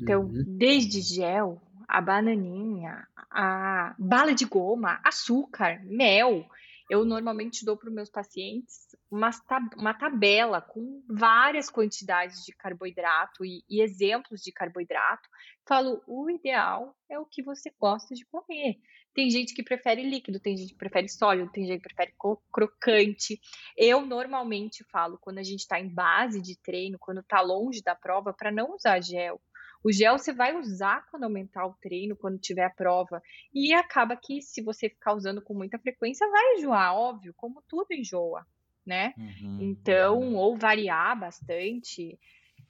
[0.00, 0.44] Então, uhum.
[0.58, 6.46] desde gel, a bananinha, a bala de goma, açúcar, mel.
[6.90, 9.30] Eu normalmente dou para os meus pacientes uma,
[9.76, 15.28] uma tabela com várias quantidades de carboidrato e, e exemplos de carboidrato.
[15.66, 18.76] Falo, o ideal é o que você gosta de comer.
[19.14, 22.14] Tem gente que prefere líquido, tem gente que prefere sólido, tem gente que prefere
[22.50, 23.40] crocante.
[23.76, 27.94] Eu normalmente falo quando a gente está em base de treino, quando está longe da
[27.94, 29.40] prova, para não usar gel.
[29.84, 33.20] O gel você vai usar quando aumentar o treino, quando tiver a prova.
[33.52, 37.88] E acaba que, se você ficar usando com muita frequência, vai enjoar, óbvio, como tudo
[37.90, 38.46] enjoa,
[38.86, 39.12] né?
[39.18, 39.58] Uhum.
[39.60, 42.18] Então, ou variar bastante,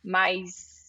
[0.03, 0.82] mas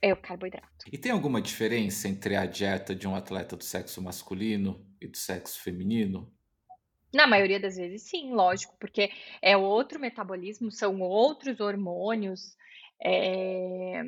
[0.00, 0.86] é o carboidrato.
[0.92, 5.16] E tem alguma diferença entre a dieta de um atleta do sexo masculino e do
[5.16, 6.32] sexo feminino?
[7.12, 12.56] Na maioria das vezes, sim, lógico, porque é outro metabolismo, são outros hormônios.
[13.02, 14.02] É...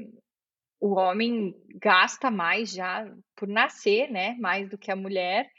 [0.78, 4.36] O homem gasta mais já por nascer, né?
[4.38, 5.50] Mais do que a mulher.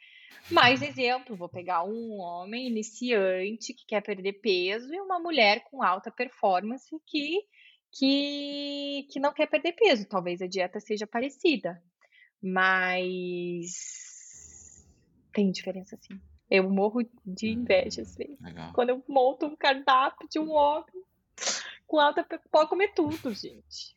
[0.50, 5.84] Mais exemplo, vou pegar um homem iniciante que quer perder peso e uma mulher com
[5.84, 7.40] alta performance que
[7.92, 10.08] que, que não quer perder peso.
[10.08, 11.82] Talvez a dieta seja parecida,
[12.42, 13.68] mas
[15.34, 16.20] tem diferença sim.
[16.50, 18.40] Eu morro de hum, inveja às vezes.
[18.42, 18.74] Legal.
[18.74, 21.04] Quando eu monto um cardápio de um homem
[21.92, 22.26] com alta.
[22.50, 23.94] Pode comer tudo, gente.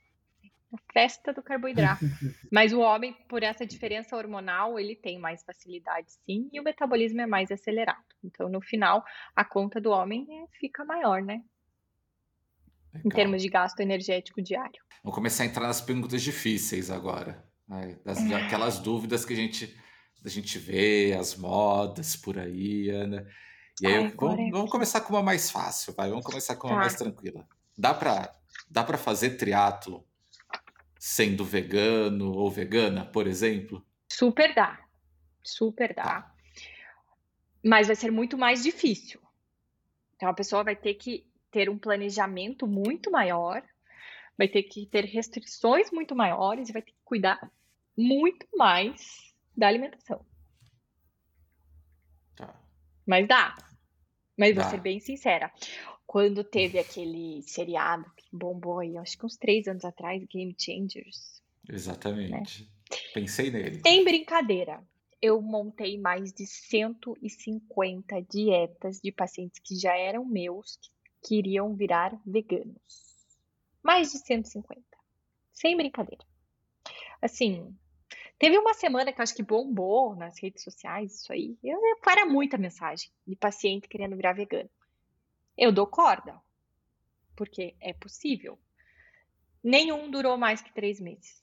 [0.72, 2.04] A festa do carboidrato.
[2.50, 7.20] Mas o homem, por essa diferença hormonal, ele tem mais facilidade, sim, e o metabolismo
[7.20, 8.04] é mais acelerado.
[8.24, 9.04] Então, no final,
[9.36, 11.44] a conta do homem é, fica maior, né?
[12.94, 13.02] Legal.
[13.04, 14.82] em termos de gasto energético diário.
[15.02, 17.44] Vamos começar a entrar nas perguntas difíceis agora.
[17.68, 17.98] Né?
[18.04, 18.34] Das, é.
[18.34, 19.76] Aquelas dúvidas que a gente,
[20.24, 23.26] a gente vê, as modas por aí, Ana.
[23.80, 26.08] E aí, Ai, vamos, vamos, começar com uma mais fácil, vai.
[26.08, 26.80] Vamos começar com uma tá.
[26.80, 27.46] mais tranquila.
[27.76, 28.34] Dá para
[28.70, 30.06] dá para fazer triatlo
[30.98, 33.84] sendo vegano ou vegana, por exemplo?
[34.08, 34.80] Super dá.
[35.42, 36.02] Super dá.
[36.02, 36.34] Tá.
[37.62, 39.20] Mas vai ser muito mais difícil.
[40.14, 43.62] Então a pessoa vai ter que ter um planejamento muito maior,
[44.36, 47.38] vai ter que ter restrições muito maiores e vai ter que cuidar
[47.96, 50.26] muito mais da alimentação.
[52.34, 52.60] Tá.
[53.06, 53.54] Mas dá.
[54.36, 54.62] Mas dá.
[54.62, 55.52] vou ser bem sincera.
[56.04, 61.40] quando teve aquele seriado que bombou aí, acho que uns três anos atrás, Game Changers.
[61.68, 62.64] Exatamente.
[62.64, 62.68] Né?
[63.14, 63.80] Pensei nele.
[63.80, 64.82] Sem brincadeira.
[65.22, 70.93] Eu montei mais de 150 dietas de pacientes que já eram meus, que
[71.24, 72.76] queriam virar veganos.
[73.82, 74.82] Mais de 150.
[75.52, 76.24] Sem brincadeira.
[77.20, 77.74] Assim,
[78.38, 81.56] teve uma semana que eu acho que bombou nas redes sociais isso aí.
[81.62, 84.70] Eu, para muita mensagem de paciente querendo virar vegano.
[85.56, 86.40] Eu dou corda,
[87.34, 88.58] porque é possível.
[89.62, 91.42] Nenhum durou mais que três meses.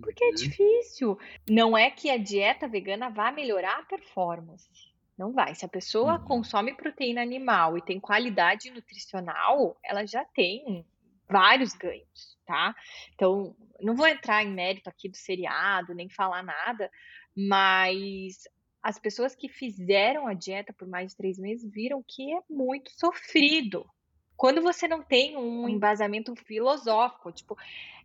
[0.00, 0.34] Porque é uhum.
[0.34, 1.18] difícil.
[1.48, 4.91] Não é que a dieta vegana vá melhorar a performance.
[5.22, 5.54] Não vai.
[5.54, 6.24] Se a pessoa uhum.
[6.24, 10.84] consome proteína animal e tem qualidade nutricional, ela já tem
[11.30, 12.74] vários ganhos, tá?
[13.14, 16.90] Então, não vou entrar em mérito aqui do seriado, nem falar nada,
[17.36, 18.48] mas
[18.82, 22.90] as pessoas que fizeram a dieta por mais de três meses viram que é muito
[22.90, 23.88] sofrido.
[24.36, 27.56] Quando você não tem um embasamento filosófico, tipo,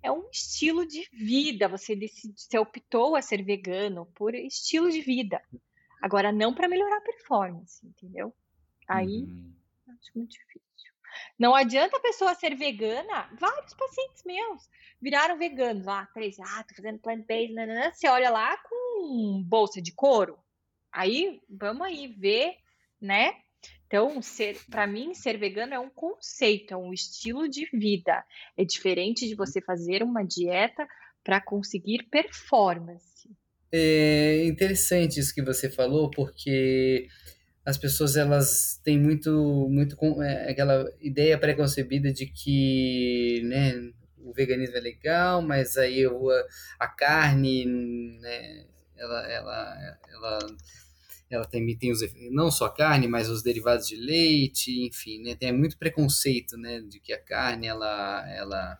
[0.03, 1.67] é um estilo de vida.
[1.67, 5.41] Você decide, você optou a ser vegano por estilo de vida.
[6.01, 8.33] Agora, não para melhorar a performance, entendeu?
[8.87, 9.53] Aí, uhum.
[9.89, 10.67] acho muito difícil.
[11.37, 13.29] Não adianta a pessoa ser vegana.
[13.39, 14.69] Vários pacientes meus
[15.01, 17.53] viraram veganos lá, três, ah, tô fazendo plant-based,
[17.93, 20.37] você olha lá com bolsa de couro.
[20.91, 22.55] Aí, vamos aí ver,
[22.99, 23.35] né?
[23.85, 28.25] Então, ser, para mim, ser vegano é um conceito, é um estilo de vida.
[28.57, 30.87] É diferente de você fazer uma dieta
[31.23, 33.29] para conseguir performance.
[33.71, 37.07] É interessante isso que você falou, porque
[37.65, 43.73] as pessoas elas têm muito, muito é, aquela ideia preconcebida de que, né,
[44.19, 46.03] o veganismo é legal, mas aí
[46.79, 47.65] a carne,
[48.21, 50.39] né, ela, ela, ela
[51.29, 51.99] ela também tem os
[52.31, 55.35] não só a carne, mas os derivados de leite, enfim, né?
[55.35, 58.79] Tem muito preconceito, né, de que a carne ela ela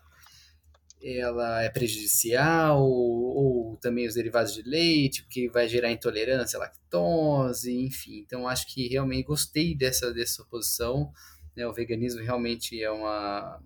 [1.01, 6.61] ela é prejudicial ou, ou também os derivados de leite, porque vai gerar intolerância à
[6.61, 8.19] lactose, enfim.
[8.19, 11.11] Então acho que realmente gostei dessa dessa posição,
[11.55, 11.67] né?
[11.67, 13.61] O veganismo realmente é uma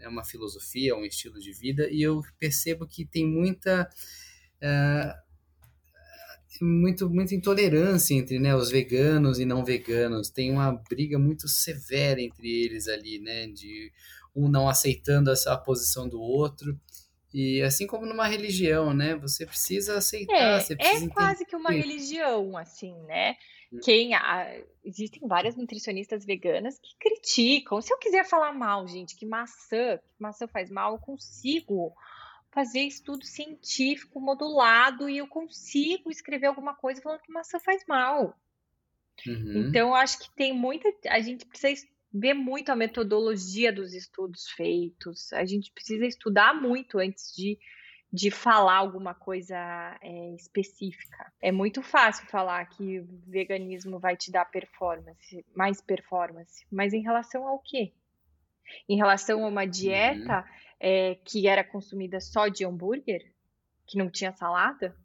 [0.00, 3.88] é uma filosofia, é um estilo de vida e eu percebo que tem muita
[4.62, 5.26] uh,
[6.64, 10.30] muito, muita intolerância entre né, os veganos e não veganos.
[10.30, 13.46] Tem uma briga muito severa entre eles ali, né?
[13.48, 13.92] De
[14.36, 16.78] um não aceitando a, a posição do outro.
[17.32, 19.14] E assim como numa religião, né?
[19.16, 20.34] Você precisa aceitar.
[20.34, 23.36] É, você precisa é quase que uma religião, assim, né?
[23.72, 23.78] Hum.
[23.82, 27.80] Quem a, existem várias nutricionistas veganas que criticam.
[27.80, 31.92] Se eu quiser falar mal, gente, que maçã, que maçã faz mal, eu consigo
[32.52, 38.34] fazer estudo científico modulado e eu consigo escrever alguma coisa falando que maçã faz mal.
[39.26, 39.66] Uhum.
[39.68, 40.88] Então, eu acho que tem muita.
[41.08, 41.86] A gente precisa
[42.18, 47.58] ver muito a metodologia dos estudos feitos, a gente precisa estudar muito antes de,
[48.12, 49.56] de falar alguma coisa
[50.02, 51.32] é, específica.
[51.40, 57.02] É muito fácil falar que o veganismo vai te dar performance, mais performance, mas em
[57.02, 57.92] relação ao quê?
[58.88, 59.70] Em relação a uma uhum.
[59.70, 63.32] dieta, uhum é, que era consumida só de hambúrguer,
[63.86, 64.96] que não tinha salada.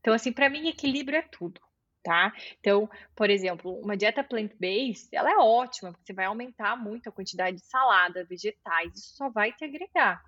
[0.00, 1.60] Então, assim, para mim, equilíbrio é tudo,
[2.02, 2.32] tá?
[2.58, 7.12] Então, por exemplo, uma dieta plant-based, ela é ótima, porque você vai aumentar muito a
[7.12, 10.22] quantidade de salada, vegetais, isso só vai te agregar.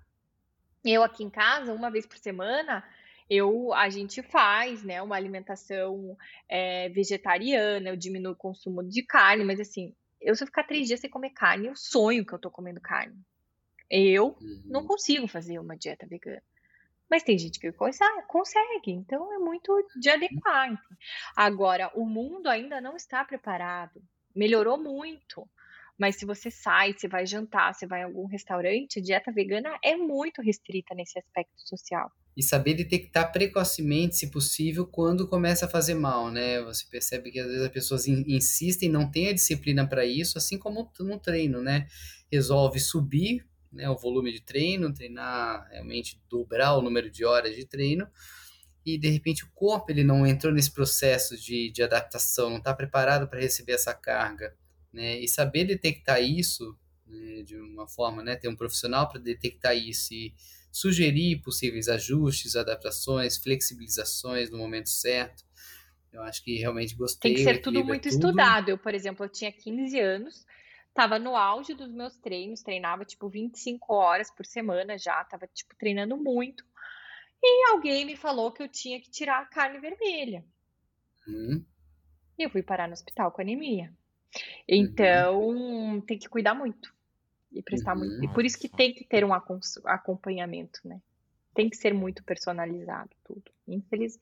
[0.83, 2.83] Eu aqui em casa, uma vez por semana,
[3.29, 6.15] eu a gente faz, né, uma alimentação
[6.47, 10.87] é, vegetariana, eu diminuo o consumo de carne, mas assim, eu se eu ficar três
[10.87, 13.15] dias sem comer carne, eu sonho que eu tô comendo carne,
[13.89, 14.61] eu uhum.
[14.65, 16.41] não consigo fazer uma dieta vegana.
[17.09, 20.75] Mas tem gente que consegue, então é muito de adequar.
[21.35, 24.01] Agora, o mundo ainda não está preparado.
[24.35, 25.47] Melhorou muito.
[25.97, 29.95] Mas se você sai, você vai jantar, você vai em algum restaurante, dieta vegana é
[29.95, 32.11] muito restrita nesse aspecto social.
[32.35, 36.61] E saber detectar precocemente, se possível, quando começa a fazer mal, né?
[36.63, 40.59] Você percebe que às vezes as pessoas insistem, não têm a disciplina para isso, assim
[40.59, 41.87] como no treino, né?
[42.29, 47.65] Resolve subir né, o volume de treino, treinar realmente dobrar o número de horas de
[47.65, 48.07] treino
[48.85, 52.73] e de repente o corpo ele não entrou nesse processo de, de adaptação, não está
[52.73, 54.55] preparado para receber essa carga,
[54.93, 55.19] né?
[55.19, 60.13] E saber detectar isso né, de uma forma, né, ter um profissional para detectar isso
[60.13, 60.33] e
[60.71, 65.43] sugerir possíveis ajustes, adaptações, flexibilizações no momento certo.
[66.13, 67.33] Eu acho que realmente gostei.
[67.33, 68.13] Tem que ser tudo muito tudo.
[68.13, 68.69] estudado.
[68.69, 70.45] Eu, por exemplo, eu tinha 15 anos,
[70.95, 75.75] Tava no auge dos meus treinos, treinava tipo 25 horas por semana já, tava tipo
[75.77, 76.63] treinando muito.
[77.43, 80.45] E alguém me falou que eu tinha que tirar a carne vermelha.
[81.27, 81.65] Hum.
[82.39, 83.93] E eu fui parar no hospital com anemia.
[84.67, 86.01] Então, uhum.
[86.01, 86.95] tem que cuidar muito
[87.51, 87.99] e prestar uhum.
[87.99, 88.23] muito.
[88.23, 91.01] E por isso que tem que ter um acompanhamento, né?
[91.53, 93.51] Tem que ser muito personalizado tudo.
[93.67, 94.17] Infeliz...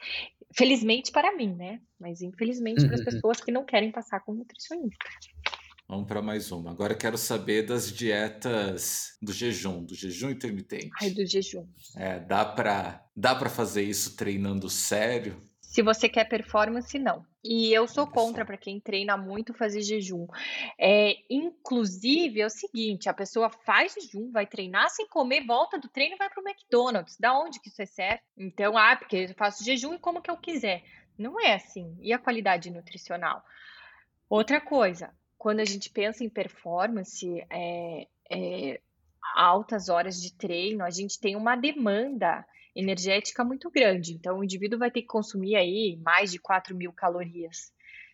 [0.51, 1.81] Felizmente para mim, né?
[1.99, 5.05] Mas infelizmente para as pessoas que não querem passar com nutricionista.
[5.93, 6.71] Vamos para mais uma.
[6.71, 10.89] Agora eu quero saber das dietas do jejum, do jejum intermitente.
[10.99, 11.67] Ai, do jejum.
[11.95, 15.39] É, dá para dá para fazer isso treinando sério?
[15.61, 17.23] Se você quer performance, não.
[17.43, 20.25] E eu sou contra para quem treina muito fazer jejum.
[20.79, 25.87] É, inclusive, é o seguinte: a pessoa faz jejum, vai treinar sem comer, volta do
[25.87, 27.17] treino e vai para o McDonald's.
[27.19, 28.23] Da onde que isso é certo?
[28.35, 30.83] Então, ah, porque eu faço jejum e como que eu quiser.
[31.15, 31.95] Não é assim.
[32.01, 33.43] E a qualidade nutricional?
[34.27, 35.13] Outra coisa,
[35.43, 38.79] quando a gente pensa em performance, é, é,
[39.35, 44.13] altas horas de treino, a gente tem uma demanda energética muito grande.
[44.13, 47.73] Então, o indivíduo vai ter que consumir aí mais de 4 mil calorias.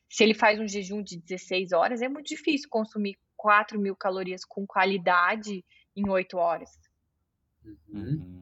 [0.09, 4.43] Se ele faz um jejum de 16 horas, é muito difícil consumir 4 mil calorias
[4.43, 5.63] com qualidade
[5.95, 6.79] em 8 horas.
[7.63, 8.41] Uhum.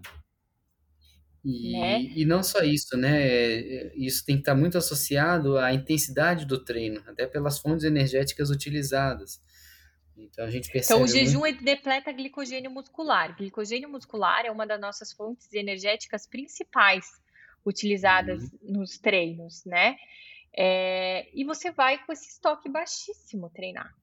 [1.44, 2.02] E, né?
[2.02, 3.94] e não só isso, né?
[3.96, 9.42] Isso tem que estar muito associado à intensidade do treino, até pelas fontes energéticas utilizadas.
[10.18, 11.00] Então a gente percebe.
[11.00, 11.64] Então o jejum muito...
[11.64, 13.36] depleta glicogênio muscular.
[13.38, 17.06] Glicogênio muscular é uma das nossas fontes energéticas principais
[17.66, 18.74] utilizadas uhum.
[18.74, 19.96] nos treinos, né?
[20.60, 21.30] É...
[21.34, 23.94] e você vai com esse estoque baixíssimo treinar.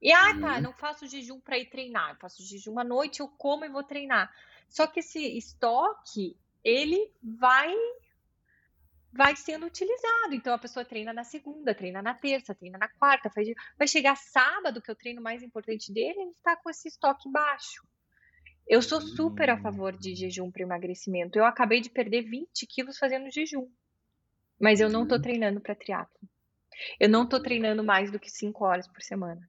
[0.00, 0.40] E ah, tá, uhum.
[0.40, 3.68] tá, não faço jejum para ir treinar, eu faço jejum à noite, eu como e
[3.68, 4.30] vou treinar.
[4.68, 7.72] Só que esse estoque, ele vai
[9.12, 10.34] vai sendo utilizado.
[10.34, 13.48] Então a pessoa treina na segunda, treina na terça, treina na quarta, faz...
[13.78, 17.30] vai chegar sábado, que é o treino mais importante dele, ele está com esse estoque
[17.30, 17.86] baixo.
[18.68, 21.38] Eu sou super a favor de jejum para emagrecimento.
[21.38, 23.70] Eu acabei de perder 20 quilos fazendo jejum.
[24.60, 25.22] Mas eu não estou uhum.
[25.22, 26.28] treinando para triatlo.
[26.98, 29.48] Eu não estou treinando mais do que 5 horas por semana.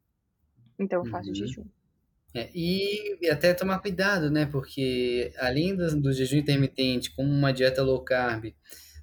[0.78, 1.36] Então eu faço uhum.
[1.36, 1.66] jejum.
[2.38, 4.46] É, e até tomar cuidado, né?
[4.46, 8.54] Porque além do, do jejum intermitente, com uma dieta low carb,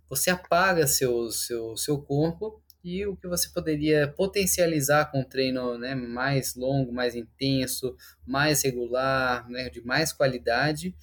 [0.08, 5.78] você apaga seu, seu, seu corpo e o que você poderia potencializar com um treino
[5.78, 10.94] né, mais longo, mais intenso, mais regular, né, de mais qualidade.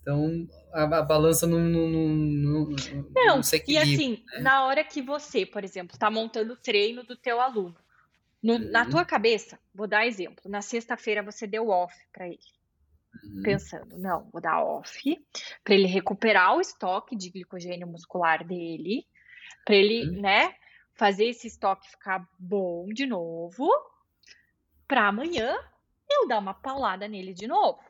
[0.00, 2.66] Então, a, a balança não, não, não, não,
[3.14, 4.40] não se E assim, né?
[4.40, 7.76] na hora que você, por exemplo, está montando o treino do teu aluno,
[8.42, 8.70] no, uhum.
[8.70, 12.38] na tua cabeça, vou dar exemplo, na sexta-feira você deu off para ele.
[13.24, 13.42] Uhum.
[13.42, 15.26] Pensando, não, vou dar off
[15.64, 19.06] para ele recuperar o estoque de glicogênio muscular dele,
[19.64, 20.20] para ele, uhum.
[20.22, 20.54] né,
[20.94, 23.68] fazer esse estoque ficar bom de novo,
[24.86, 25.56] para amanhã
[26.10, 27.80] eu dar uma paulada nele de novo.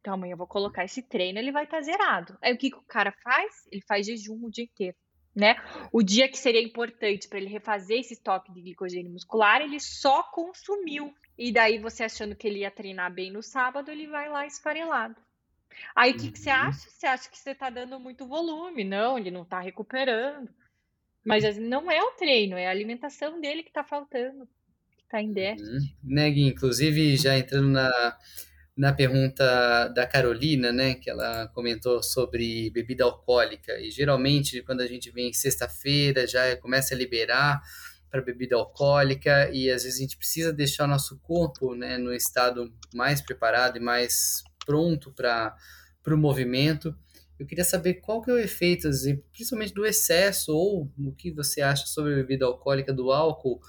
[0.00, 2.38] Então amanhã eu vou colocar esse treino, ele vai estar tá zerado.
[2.42, 3.66] Aí o que, que o cara faz?
[3.70, 4.96] Ele faz jejum o dia inteiro.
[5.34, 5.56] Né?
[5.92, 10.24] O dia que seria importante para ele refazer esse estoque de glicogênio muscular, ele só
[10.24, 14.44] consumiu e daí você achando que ele ia treinar bem no sábado, ele vai lá
[14.44, 15.16] esfarelado.
[15.94, 16.56] Aí o que, que você uhum.
[16.56, 16.90] acha?
[16.90, 18.84] Você acha que você está dando muito volume?
[18.84, 20.50] Não, ele não está recuperando.
[21.24, 24.46] Mas não é o treino, é a alimentação dele que está faltando,
[24.96, 25.70] que está em déficit.
[25.70, 25.96] Uhum.
[26.02, 26.48] Né, Gui?
[26.48, 28.18] Inclusive, já entrando na,
[28.80, 33.78] na pergunta da Carolina, né, que ela comentou sobre bebida alcoólica.
[33.78, 37.60] E geralmente, quando a gente vem sexta-feira, já começa a liberar
[38.10, 42.10] para bebida alcoólica e às vezes a gente precisa deixar o nosso corpo né, no
[42.10, 45.54] estado mais preparado e mais pronto para
[46.06, 46.96] o movimento.
[47.38, 48.88] Eu queria saber qual que é o efeito,
[49.30, 53.60] principalmente do excesso ou o que você acha sobre a bebida alcoólica do álcool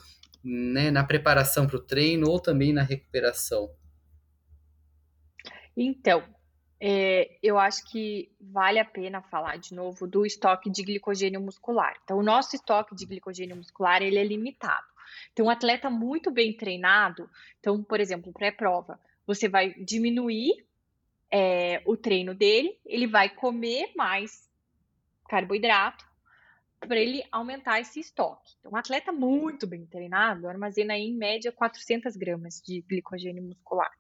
[0.42, 3.70] né, na preparação para o treino ou também na recuperação.
[5.76, 6.24] Então,
[6.80, 11.96] é, eu acho que vale a pena falar de novo do estoque de glicogênio muscular.
[12.04, 14.88] Então, o nosso estoque de glicogênio muscular ele é limitado.
[15.32, 20.66] Então, um atleta muito bem treinado, então, por exemplo, pré-prova, você vai diminuir
[21.30, 24.50] é, o treino dele, ele vai comer mais
[25.30, 26.04] carboidrato
[26.80, 28.56] para ele aumentar esse estoque.
[28.60, 33.92] Então, um atleta muito bem treinado armazena em média 400 gramas de glicogênio muscular.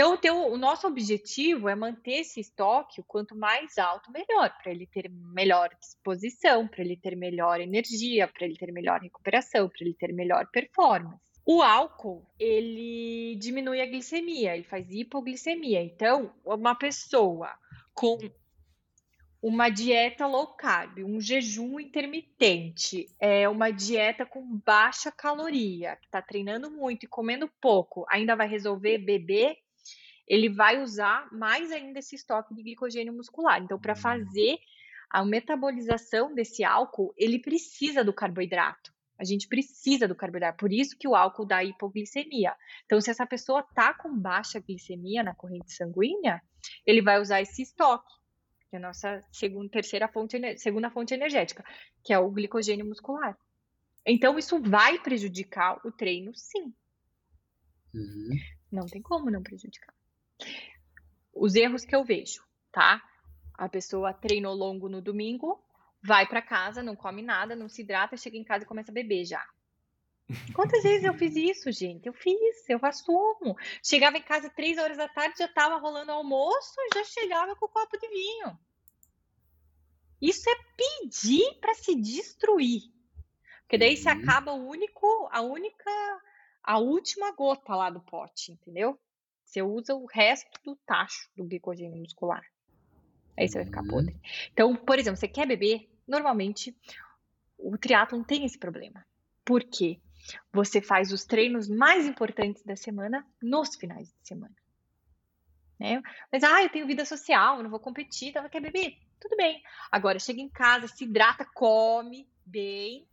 [0.00, 4.72] Então, o, o nosso objetivo é manter esse estoque o quanto mais alto, melhor, para
[4.72, 9.84] ele ter melhor disposição, para ele ter melhor energia, para ele ter melhor recuperação, para
[9.84, 11.20] ele ter melhor performance.
[11.44, 15.82] O álcool, ele diminui a glicemia, ele faz hipoglicemia.
[15.82, 17.54] Então, uma pessoa
[17.92, 18.18] com
[19.42, 26.22] uma dieta low carb, um jejum intermitente, é uma dieta com baixa caloria, que está
[26.22, 29.58] treinando muito e comendo pouco, ainda vai resolver beber
[30.30, 33.60] ele vai usar mais ainda esse estoque de glicogênio muscular.
[33.60, 33.96] Então, para hum.
[33.96, 34.60] fazer
[35.10, 38.94] a metabolização desse álcool, ele precisa do carboidrato.
[39.18, 42.54] A gente precisa do carboidrato, por isso que o álcool dá hipoglicemia.
[42.86, 46.40] Então, se essa pessoa tá com baixa glicemia na corrente sanguínea,
[46.86, 48.14] ele vai usar esse estoque,
[48.70, 51.64] que é a nossa segunda, terceira fonte, segunda fonte energética,
[52.04, 53.36] que é o glicogênio muscular.
[54.06, 56.72] Então, isso vai prejudicar o treino, sim.
[57.92, 58.30] Uhum.
[58.70, 59.92] Não tem como não prejudicar.
[61.32, 63.02] Os erros que eu vejo, tá?
[63.54, 65.62] A pessoa treinou longo no domingo,
[66.02, 68.94] vai para casa, não come nada, não se hidrata, chega em casa e começa a
[68.94, 69.44] beber já.
[70.54, 72.06] Quantas vezes eu fiz isso, gente?
[72.06, 73.56] Eu fiz, eu assumo.
[73.82, 77.68] Chegava em casa três horas da tarde, já estava rolando almoço, já chegava com o
[77.68, 78.58] copo de vinho.
[80.20, 82.82] Isso é pedir para se destruir.
[83.62, 84.02] Porque daí uhum.
[84.02, 85.90] se acaba o único, a única,
[86.62, 88.98] a última gota lá do pote, entendeu?
[89.50, 92.44] Você usa o resto do tacho do glicogênio muscular.
[93.36, 93.88] Aí você vai ficar uhum.
[93.88, 94.16] podre.
[94.52, 96.76] Então, por exemplo, você quer beber, normalmente
[97.58, 99.04] o triatlon tem esse problema.
[99.44, 99.98] Por quê?
[100.52, 104.54] Você faz os treinos mais importantes da semana nos finais de semana.
[105.80, 106.00] Né?
[106.30, 108.98] Mas, ah, eu tenho vida social, não vou competir, então quer beber?
[109.18, 109.60] Tudo bem.
[109.90, 113.04] Agora, chega em casa, se hidrata, come bem,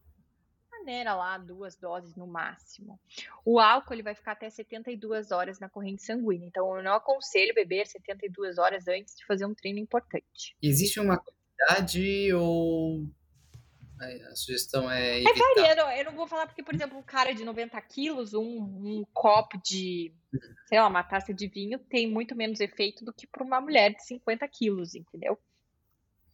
[0.78, 3.00] maneira lá, duas doses no máximo.
[3.46, 7.54] O álcool ele vai ficar até 72 horas na corrente sanguínea, então eu não aconselho
[7.54, 10.56] beber 72 horas antes de fazer um treino importante.
[10.62, 13.08] Existe uma quantidade ou
[14.00, 15.18] a sugestão é.
[15.18, 15.32] Evitar.
[15.32, 15.92] É variando.
[16.00, 19.60] Eu não vou falar porque, por exemplo, um cara de 90 quilos, um, um copo
[19.64, 20.14] de,
[20.68, 23.94] sei lá, uma taça de vinho tem muito menos efeito do que para uma mulher
[23.96, 25.38] de 50 quilos, entendeu?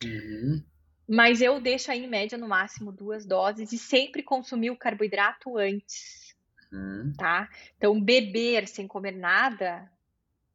[0.03, 0.63] Uhum.
[1.07, 5.57] Mas eu deixo aí, em média, no máximo duas doses e sempre consumir o carboidrato
[5.57, 6.35] antes.
[6.71, 7.13] Uhum.
[7.17, 7.49] Tá?
[7.77, 9.91] Então, beber sem comer nada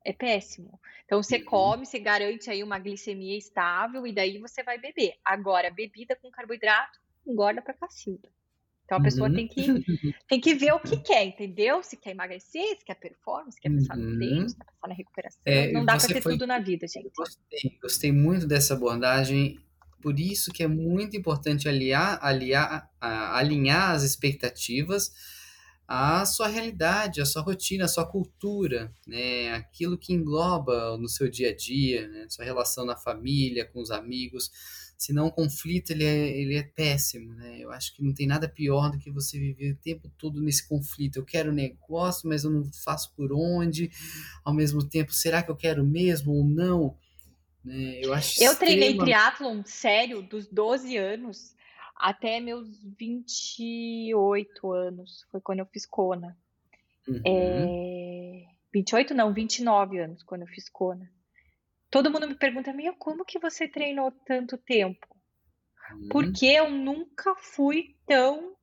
[0.04, 0.80] é péssimo.
[1.04, 1.44] Então, você uhum.
[1.44, 5.14] come, você garante aí uma glicemia estável e daí você vai beber.
[5.24, 8.28] Agora, bebida com carboidrato engorda pra cacilda.
[8.84, 9.34] Então, a pessoa uhum.
[9.34, 9.84] tem, que,
[10.26, 11.82] tem que ver o que quer, entendeu?
[11.82, 14.48] Se quer emagrecer, se quer performance, se quer pensar no treino, uhum.
[14.48, 15.42] se quer pensar na recuperação.
[15.44, 16.32] É, Não dá pra ter foi...
[16.32, 17.10] tudo na vida, gente.
[17.14, 19.60] Gostei, gostei muito dessa abordagem
[20.00, 25.12] por isso que é muito importante aliar, aliar, alinhar as expectativas
[25.86, 29.54] à sua realidade, à sua rotina, à sua cultura, né?
[29.54, 32.26] aquilo que engloba no seu dia a dia, né?
[32.28, 34.50] sua relação na família, com os amigos.
[34.98, 37.60] Senão o conflito ele é, ele é péssimo, né?
[37.60, 40.68] Eu acho que não tem nada pior do que você viver o tempo todo nesse
[40.68, 41.20] conflito.
[41.20, 43.92] Eu quero negócio, mas eu não faço por onde.
[44.44, 46.96] Ao mesmo tempo, será que eu quero mesmo ou não?
[47.64, 48.00] Né?
[48.02, 49.04] Eu, acho eu treinei extrema...
[49.04, 51.54] triatlon sério dos 12 anos
[51.94, 55.26] até meus 28 anos.
[55.30, 56.36] Foi quando eu fiz Kona.
[57.06, 57.22] Uhum.
[57.26, 58.46] É...
[58.72, 61.10] 28 não, 29 anos quando eu fiz Kona.
[61.90, 65.06] Todo mundo me pergunta, meu, como que você treinou tanto tempo?
[65.92, 66.08] Uhum.
[66.10, 68.54] Porque eu nunca fui tão,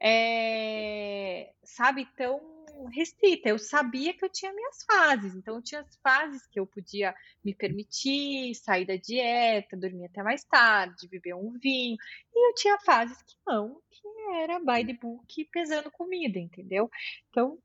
[0.00, 1.52] é...
[1.62, 3.48] sabe, tão restrita.
[3.48, 7.14] Eu sabia que eu tinha minhas fases, então eu tinha as fases que eu podia
[7.44, 11.96] me permitir sair da dieta, dormir até mais tarde, beber um vinho,
[12.34, 14.08] e eu tinha fases que não, que
[14.40, 16.90] era by the book pesando comida, entendeu?
[17.30, 17.58] Então,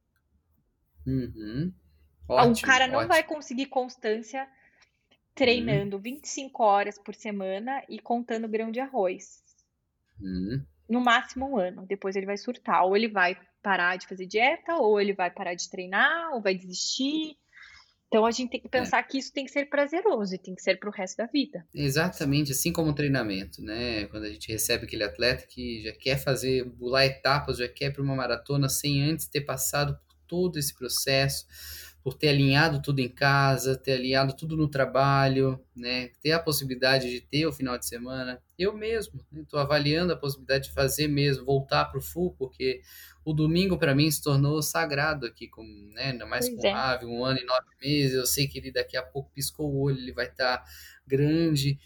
[1.06, 1.74] uhum.
[2.28, 3.10] ótimo, o cara não ótimo.
[3.10, 4.48] vai conseguir constância
[5.36, 6.02] treinando uhum.
[6.02, 9.44] 25 horas por semana e contando grão de arroz.
[10.20, 10.66] Uhum.
[10.94, 11.86] No máximo um ano.
[11.88, 12.86] Depois ele vai surtar.
[12.86, 16.54] Ou ele vai parar de fazer dieta, ou ele vai parar de treinar, ou vai
[16.54, 17.38] desistir.
[18.14, 19.04] Então a gente tem que pensar é.
[19.04, 21.66] que isso tem que ser prazeroso e tem que ser para o resto da vida.
[21.74, 24.06] Exatamente, assim como o treinamento, né?
[24.06, 28.04] Quando a gente recebe aquele atleta que já quer fazer, bular etapas, já quer para
[28.04, 31.48] uma maratona sem antes ter passado por todo esse processo,
[32.04, 36.10] por ter alinhado tudo em casa, ter alinhado tudo no trabalho, né?
[36.22, 38.42] Ter a possibilidade de ter o final de semana.
[38.60, 39.66] Eu mesmo estou né?
[39.66, 42.82] avaliando a possibilidade de fazer mesmo, voltar para o full, porque
[43.24, 46.12] o domingo para mim se tornou sagrado aqui, com, né?
[46.12, 46.74] Ainda mais pois com é.
[46.74, 48.16] Ave, um ano e nove meses.
[48.16, 50.66] Eu sei que ele daqui a pouco piscou o olho, ele vai estar tá
[51.08, 51.80] grande.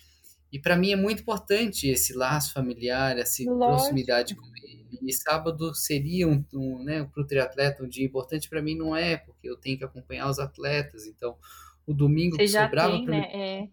[0.51, 3.67] E para mim é muito importante esse laço familiar, essa Lógico.
[3.67, 8.49] proximidade com ele e sábado seria um, um né, para o triatleta um dia importante
[8.49, 11.37] para mim não é, porque eu tenho que acompanhar os atletas, então
[11.85, 13.29] o domingo Você que sobrava para né?
[13.33, 13.69] É.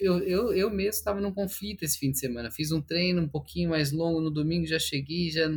[0.00, 2.52] Eu, eu, eu mesmo estava num conflito esse fim de semana.
[2.52, 5.50] Fiz um treino um pouquinho mais longo no domingo, já cheguei, já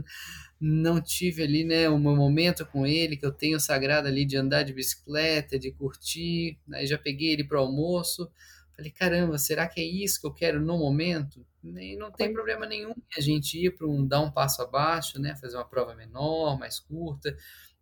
[0.60, 4.64] não tive ali, né, um momento com ele que eu tenho sagrado ali de andar
[4.64, 6.58] de bicicleta, de curtir.
[6.74, 8.32] Aí já peguei ele para almoço.
[8.76, 11.46] Falei, caramba, será que é isso que eu quero no momento?
[11.64, 15.36] E não tem problema nenhum a gente ir para um dar um passo abaixo, né?
[15.36, 17.36] Fazer uma prova menor, mais curta,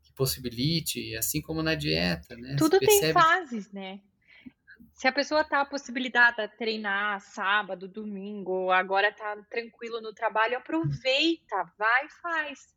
[0.04, 2.56] que possibilite, assim como na dieta, né?
[2.58, 4.02] Tudo tem fases, né?
[5.00, 11.72] se a pessoa tá possibilitada de treinar sábado, domingo, agora tá tranquilo no trabalho, aproveita,
[11.78, 12.68] vai e faz.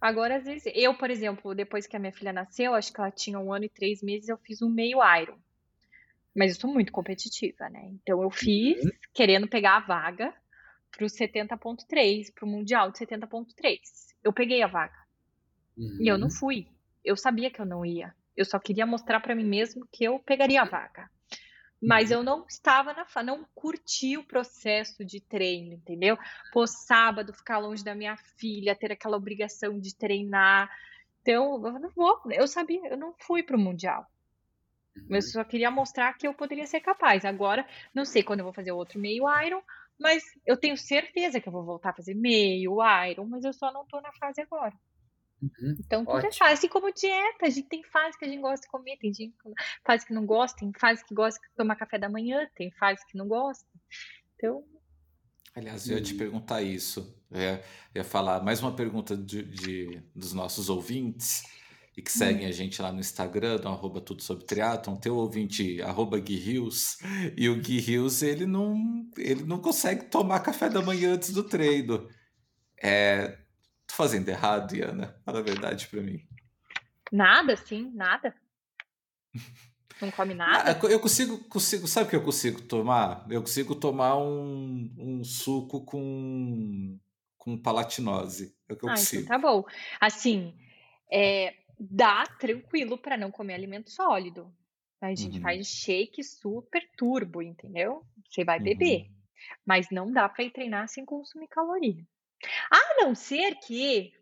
[0.00, 3.12] Agora, às vezes, eu, por exemplo, depois que a minha filha nasceu, acho que ela
[3.12, 5.38] tinha um ano e três meses, eu fiz um meio Iron.
[6.36, 7.88] Mas eu sou muito competitiva, né?
[7.94, 8.90] Então eu fiz uhum.
[9.14, 10.34] querendo pegar a vaga
[10.90, 13.78] pro 70.3, pro Mundial de 70.3.
[14.22, 14.96] Eu peguei a vaga.
[15.76, 15.98] Uhum.
[16.00, 16.34] E eu não uhum.
[16.34, 16.66] fui.
[17.02, 18.14] Eu sabia que eu não ia.
[18.36, 21.08] Eu só queria mostrar para mim mesmo que eu pegaria a vaga.
[21.80, 22.18] Mas uhum.
[22.18, 26.18] eu não estava na não curti o processo de treino, entendeu?
[26.52, 30.70] Pô, sábado ficar longe da minha filha, ter aquela obrigação de treinar.
[31.22, 34.06] Então, eu não vou, eu sabia, eu não fui para o mundial.
[35.08, 35.22] Eu uhum.
[35.22, 37.24] só queria mostrar que eu poderia ser capaz.
[37.24, 39.62] Agora, não sei quando eu vou fazer outro meio Iron,
[39.98, 42.78] mas eu tenho certeza que eu vou voltar a fazer meio
[43.08, 44.74] Iron, mas eu só não tô na fase agora.
[45.42, 46.32] Uhum, então, tudo ótimo.
[46.32, 46.52] é fase.
[46.54, 49.34] Assim como dieta, a gente tem fase que a gente gosta de comer, tem gente
[49.84, 53.04] fase que não gosta, tem fase que gosta de tomar café da manhã, tem fase
[53.06, 53.66] que não gosta.
[54.34, 54.64] Então.
[55.54, 57.14] Aliás, eu ia te perguntar isso.
[57.30, 61.44] Eu ia, ia falar mais uma pergunta de, de, dos nossos ouvintes
[61.96, 62.48] e que seguem hum.
[62.48, 66.98] a gente lá no Instagram, no arroba tudo sobre triatlon, teu ouvinte, arroba Gui Rios,
[67.36, 71.42] e o Gui Rios, ele não, ele não consegue tomar café da manhã antes do
[71.42, 72.08] treino.
[72.82, 73.38] É,
[73.86, 75.16] Tô fazendo errado, Iana?
[75.24, 76.20] Fala a verdade pra mim.
[77.12, 78.34] Nada, sim, nada.
[80.00, 80.72] Não come nada?
[80.72, 83.24] Ah, eu consigo, consigo, sabe o que eu consigo tomar?
[83.30, 86.98] Eu consigo tomar um, um suco com,
[87.38, 88.56] com palatinose.
[88.68, 89.22] É o que eu ah, então consigo.
[89.22, 89.64] Então tá bom.
[90.00, 90.52] Assim,
[91.10, 94.52] é, dá tranquilo para não comer alimento sólido.
[95.00, 95.42] A gente uhum.
[95.42, 98.04] faz shake super turbo, entendeu?
[98.28, 99.02] Você vai beber.
[99.02, 99.16] Uhum.
[99.64, 102.04] Mas não dá para ir treinar sem consumir caloria.
[102.70, 104.12] A não ser que,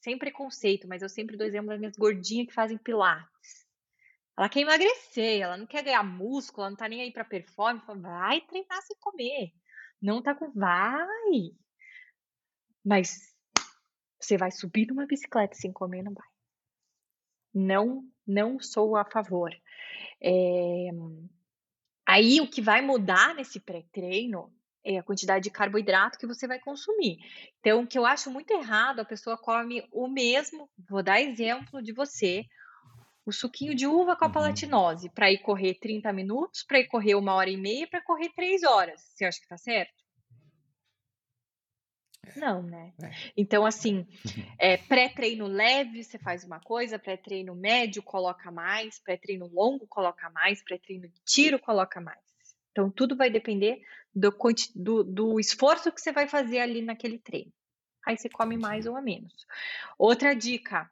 [0.00, 3.66] sem preconceito, mas eu sempre dou exemplo das minhas gordinhas que fazem pilates.
[4.38, 7.86] Ela quer emagrecer, ela não quer ganhar músculo, ela não tá nem aí pra performance.
[8.00, 9.52] Vai treinar sem comer.
[10.00, 10.50] Não tá com.
[10.52, 11.54] Vai!
[12.84, 13.34] Mas
[14.18, 16.29] você vai subir numa bicicleta sem comer, não vai.
[17.52, 19.54] Não, não sou a favor.
[20.22, 20.90] É...
[22.06, 24.52] Aí o que vai mudar nesse pré-treino
[24.84, 27.18] é a quantidade de carboidrato que você vai consumir.
[27.60, 31.82] Então, o que eu acho muito errado, a pessoa come o mesmo, vou dar exemplo
[31.82, 32.44] de você,
[33.24, 34.32] o suquinho de uva com a uhum.
[34.32, 38.30] palatinose, para ir correr 30 minutos, para ir correr uma hora e meia, para correr
[38.34, 39.00] três horas.
[39.14, 39.99] Você acha que tá certo?
[42.36, 42.92] Não, né?
[43.02, 43.10] É.
[43.36, 44.06] Então, assim,
[44.58, 50.62] é, pré-treino leve, você faz uma coisa, pré-treino médio, coloca mais, pré-treino longo, coloca mais,
[50.62, 52.18] pré-treino de tiro, coloca mais.
[52.70, 53.82] Então, tudo vai depender
[54.14, 54.34] do,
[54.74, 57.52] do, do esforço que você vai fazer ali naquele treino.
[58.06, 59.46] Aí você come mais ou menos.
[59.98, 60.90] Outra dica: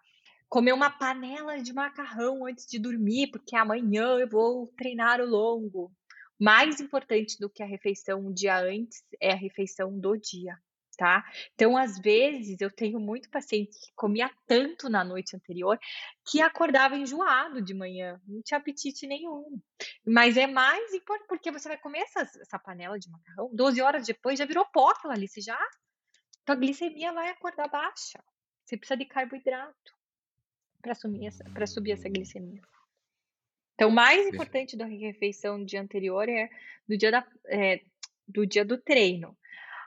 [0.48, 5.90] comer uma panela de macarrão antes de dormir, porque amanhã eu vou treinar o longo.
[6.38, 10.56] Mais importante do que a refeição um dia antes é a refeição do dia
[10.98, 11.24] tá?
[11.54, 15.78] Então, às vezes, eu tenho muito paciente que comia tanto na noite anterior
[16.28, 19.60] que acordava enjoado de manhã, não tinha apetite nenhum.
[20.04, 24.06] Mas é mais importante, porque você vai comer essa, essa panela de macarrão, 12 horas
[24.06, 25.58] depois já virou pó aquilo ali, você já.
[26.44, 28.18] Tua glicemia vai acordar baixa.
[28.64, 29.94] Você precisa de carboidrato
[30.82, 32.60] para subir, essa, subir essa glicemia.
[33.74, 36.50] Então, o mais importante da refeição do dia anterior é
[36.88, 37.80] do dia, da, é,
[38.26, 39.38] do, dia do treino.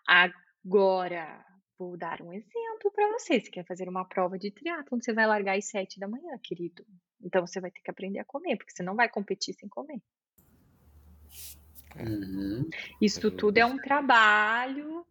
[0.07, 0.31] A
[0.65, 1.43] Agora,
[1.77, 3.39] vou dar um exemplo para você.
[3.39, 6.85] Você quer fazer uma prova de triatlon, você vai largar às sete da manhã, querido.
[7.23, 10.01] Então você vai ter que aprender a comer, porque você não vai competir sem comer.
[11.99, 12.69] Uhum.
[13.01, 15.05] Isso é tudo é um trabalho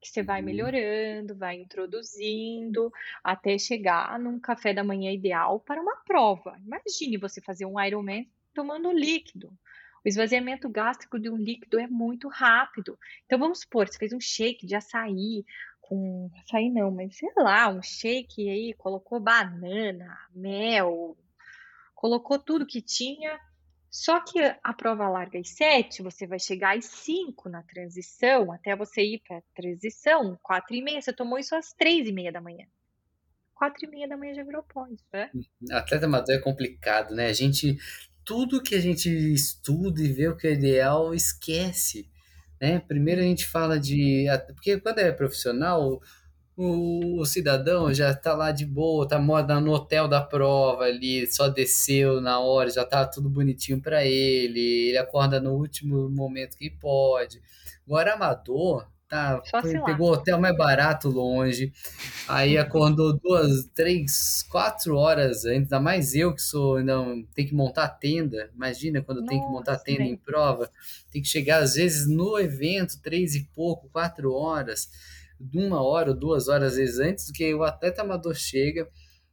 [0.00, 0.46] que você vai uhum.
[0.46, 2.92] melhorando, vai introduzindo,
[3.22, 6.58] até chegar num café da manhã ideal para uma prova.
[6.64, 9.56] Imagine você fazer um Ironman tomando líquido.
[10.04, 12.98] O esvaziamento gástrico de um líquido é muito rápido.
[13.24, 15.44] Então, vamos supor, você fez um shake de açaí,
[15.80, 21.16] com açaí não, mas sei lá, um shake aí, colocou banana, mel,
[21.94, 23.40] colocou tudo que tinha.
[23.90, 28.74] Só que a prova larga às 7, você vai chegar às 5 na transição, até
[28.74, 32.32] você ir para a transição, 4 e meia, você tomou isso às 3 e meia
[32.32, 32.66] da manhã.
[33.54, 35.30] 4 e meia da manhã já virou pó, né?
[35.70, 37.28] Atleta amador é complicado, né?
[37.28, 37.78] A gente
[38.24, 42.08] tudo que a gente estuda e vê o que é ideal, esquece.
[42.60, 42.78] Né?
[42.80, 44.26] Primeiro a gente fala de.
[44.54, 46.00] Porque quando é profissional,
[46.56, 49.18] o, o cidadão já está lá de boa, está
[49.60, 54.88] no hotel da prova ali, só desceu na hora, já está tudo bonitinho para ele,
[54.88, 57.42] ele acorda no último momento que pode.
[57.86, 61.72] Agora, amador, tá, foi, pegou o hotel mais barato longe,
[62.26, 67.88] aí acordou duas, três, quatro horas, ainda mais eu que sou, não, tem que montar
[67.88, 70.70] tenda, imagina quando Nossa, tem que montar tenda em prova,
[71.10, 74.90] tem que chegar às vezes no evento, três e pouco, quatro horas,
[75.54, 78.88] uma hora ou duas horas às vezes antes do que o atleta amador chega,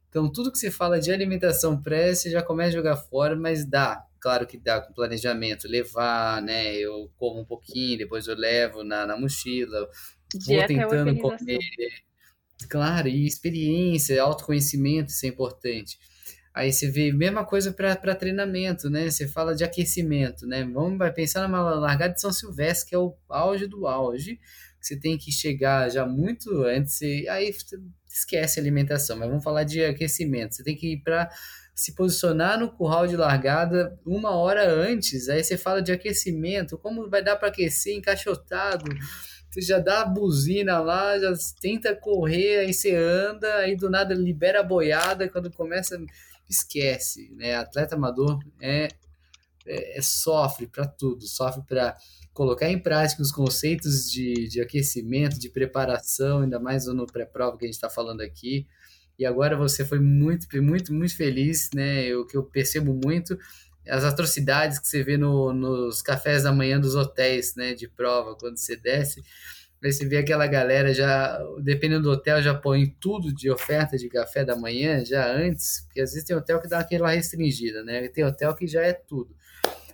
[0.08, 3.64] então tudo que se fala de alimentação pré, você já começa a jogar fora, mas
[3.64, 6.76] dá, claro que dá com planejamento, levar, né?
[6.76, 9.88] Eu como um pouquinho, depois eu levo na, na mochila,
[10.32, 11.58] Dieta vou tentando comer.
[12.70, 15.98] Claro, e experiência, autoconhecimento, isso é importante.
[16.54, 19.10] Aí você vê mesma coisa para treinamento, né?
[19.10, 20.62] Você fala de aquecimento, né?
[20.64, 24.38] Vamos vai pensar numa largada de São Silvestre, que é o auge do auge.
[24.80, 27.52] Você tem que chegar já muito antes, e aí
[28.08, 30.54] esquece alimentação, mas vamos falar de aquecimento.
[30.54, 31.30] Você tem que ir para
[31.74, 35.28] se posicionar no curral de largada uma hora antes.
[35.28, 38.84] Aí você fala de aquecimento, como vai dar para aquecer encaixotado?
[39.50, 44.14] Você já dá a buzina lá, já tenta correr, aí você anda, aí do nada
[44.14, 45.98] libera a boiada, quando começa,
[46.48, 47.56] esquece, né?
[47.56, 48.88] Atleta amador é,
[49.66, 51.96] é, é sofre para tudo, sofre para
[52.32, 57.64] colocar em prática os conceitos de, de aquecimento, de preparação, ainda mais no pré-prova que
[57.64, 58.66] a gente está falando aqui.
[59.22, 62.12] E agora você foi muito, muito, muito feliz, né?
[62.16, 63.38] O que eu percebo muito
[63.88, 67.72] as atrocidades que você vê no, nos cafés da manhã dos hotéis, né?
[67.72, 69.22] De prova, quando você desce.
[69.80, 74.44] Você vê aquela galera já, dependendo do hotel, já põe tudo de oferta de café
[74.44, 78.08] da manhã, já antes, porque às vezes tem hotel que dá aquela restringida, né?
[78.08, 79.36] Tem hotel que já é tudo.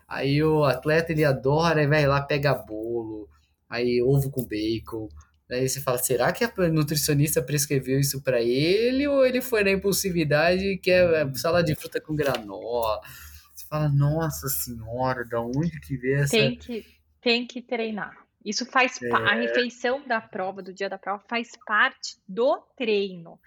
[0.09, 3.29] Aí o atleta ele adora, aí vai lá, pega bolo,
[3.69, 5.07] aí ovo com bacon,
[5.51, 9.71] Aí você fala, será que a nutricionista prescreveu isso para ele ou ele foi na
[9.71, 13.01] impulsividade e quer é, salada de fruta com granola?
[13.55, 16.37] Você fala, nossa senhora, da onde que veio essa...
[16.37, 16.87] Tem que,
[17.21, 18.17] tem que treinar.
[18.45, 19.11] Isso faz é.
[19.11, 23.39] a refeição da prova, do dia da prova, faz parte do treino.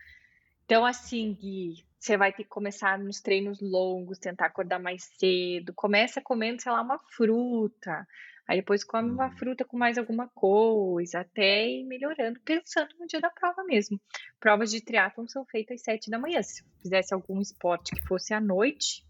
[0.66, 5.72] Então, assim, Gui, você vai ter que começar nos treinos longos, tentar acordar mais cedo.
[5.74, 8.08] Começa comendo, sei lá, uma fruta.
[8.52, 9.38] Aí depois come uma uhum.
[9.38, 13.98] fruta com mais alguma coisa, até ir melhorando, pensando no dia da prova mesmo.
[14.42, 16.44] Provas de triatlon são feitas às sete da manhã.
[16.44, 19.06] Se fizesse algum esporte que fosse à noite,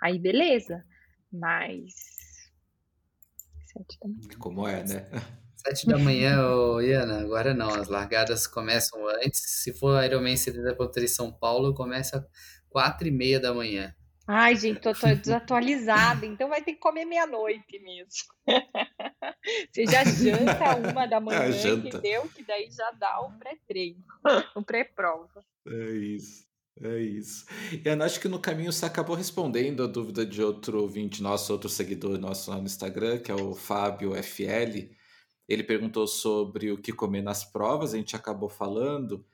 [0.00, 0.84] aí beleza.
[1.32, 1.92] Mas.
[3.66, 4.38] Sete da manhã.
[4.38, 5.04] Como é, né?
[5.56, 7.70] Sete da manhã, ô, Iana, agora não.
[7.70, 9.40] As largadas começam antes.
[9.44, 12.24] Se for Ironman 70.3 São Paulo, começa
[12.68, 13.92] quatro e meia da manhã.
[14.26, 18.34] Ai, gente, tô, tô desatualizada, então vai ter que comer meia-noite mesmo.
[19.70, 22.28] Você já janta uma da manhã, é, entendeu?
[22.34, 24.02] Que daí já dá o pré-treino,
[24.54, 25.44] o pré-prova.
[25.66, 26.44] É isso.
[26.82, 27.46] É isso.
[27.72, 31.52] E eu acho que no caminho você acabou respondendo a dúvida de outro ouvinte nosso,
[31.52, 34.90] outro seguidor nosso lá no Instagram, que é o Fábio FL.
[35.48, 39.24] Ele perguntou sobre o que comer nas provas, a gente acabou falando.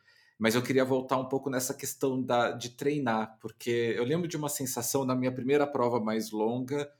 [0.40, 4.38] Mas eu queria voltar um pouco nessa questão da, de treinar, porque eu lembro de
[4.38, 6.90] uma sensação na minha primeira prova mais longa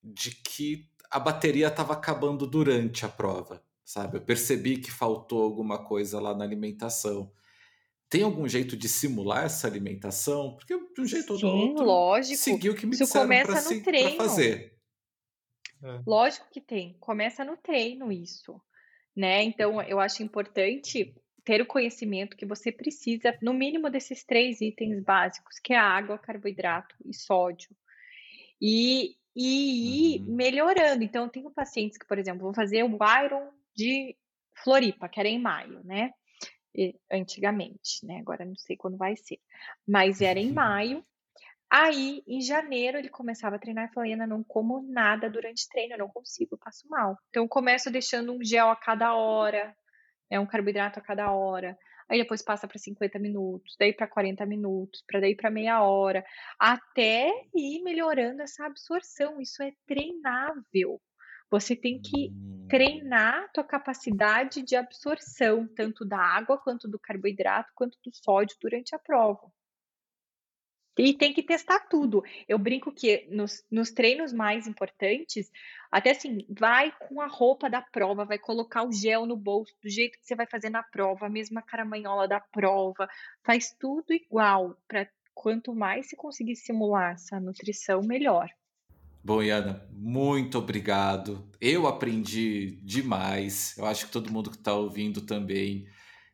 [0.00, 4.18] de que a bateria estava acabando durante a prova, sabe?
[4.18, 7.32] Eu percebi que faltou alguma coisa lá na alimentação.
[8.08, 10.54] Tem algum jeito de simular essa alimentação?
[10.54, 12.36] Porque de um jeito Sim, ou do outro, lógico.
[12.36, 13.56] seguir o que me Isso disseram para
[14.16, 14.78] fazer.
[15.82, 16.00] É.
[16.06, 16.96] Lógico que tem.
[17.00, 18.60] Começa no treino isso,
[19.16, 19.42] né?
[19.42, 25.02] Então eu acho importante ter o conhecimento que você precisa, no mínimo desses três itens
[25.02, 27.70] básicos, que é água, carboidrato e sódio.
[28.60, 30.34] E, e ir uhum.
[30.34, 31.02] melhorando.
[31.02, 34.16] Então, eu tenho pacientes que, por exemplo, vão fazer o Iron de
[34.62, 36.12] Floripa, que era em maio, né?
[36.74, 38.18] E, antigamente, né?
[38.18, 39.38] Agora não sei quando vai ser.
[39.86, 41.04] Mas era em maio.
[41.70, 45.94] Aí, em janeiro, ele começava a treinar e falou: Ana, não como nada durante treino,
[45.94, 47.16] eu não consigo, eu passo mal.
[47.28, 49.74] Então, eu começo deixando um gel a cada hora,
[50.30, 51.76] é um carboidrato a cada hora.
[52.08, 56.24] Aí depois passa para 50 minutos, daí para 40 minutos, para daí para meia hora,
[56.58, 59.40] até ir melhorando essa absorção.
[59.40, 61.00] Isso é treinável.
[61.50, 62.66] Você tem que hum.
[62.68, 68.56] treinar a tua capacidade de absorção, tanto da água, quanto do carboidrato, quanto do sódio
[68.60, 69.50] durante a prova.
[70.98, 72.22] E tem que testar tudo.
[72.48, 75.50] Eu brinco que nos, nos treinos mais importantes,
[75.90, 79.88] até assim, vai com a roupa da prova, vai colocar o gel no bolso, do
[79.88, 83.08] jeito que você vai fazer na prova, a mesma caramanhola da prova,
[83.42, 88.50] faz tudo igual, para quanto mais se conseguir simular essa nutrição, melhor.
[89.22, 91.46] Bom, Iana, muito obrigado.
[91.60, 93.76] Eu aprendi demais.
[93.76, 95.86] Eu acho que todo mundo que está ouvindo também.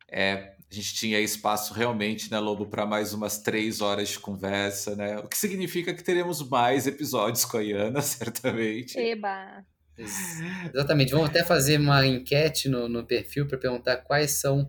[0.08, 4.96] É, a gente tinha espaço realmente, né, Lobo, para mais umas três horas de conversa,
[4.96, 5.18] né?
[5.18, 8.98] O que significa que teremos mais episódios com a Iana, certamente.
[8.98, 9.64] Eba!
[9.96, 11.12] Exatamente.
[11.12, 14.68] Vamos até fazer uma enquete no, no perfil para perguntar quais são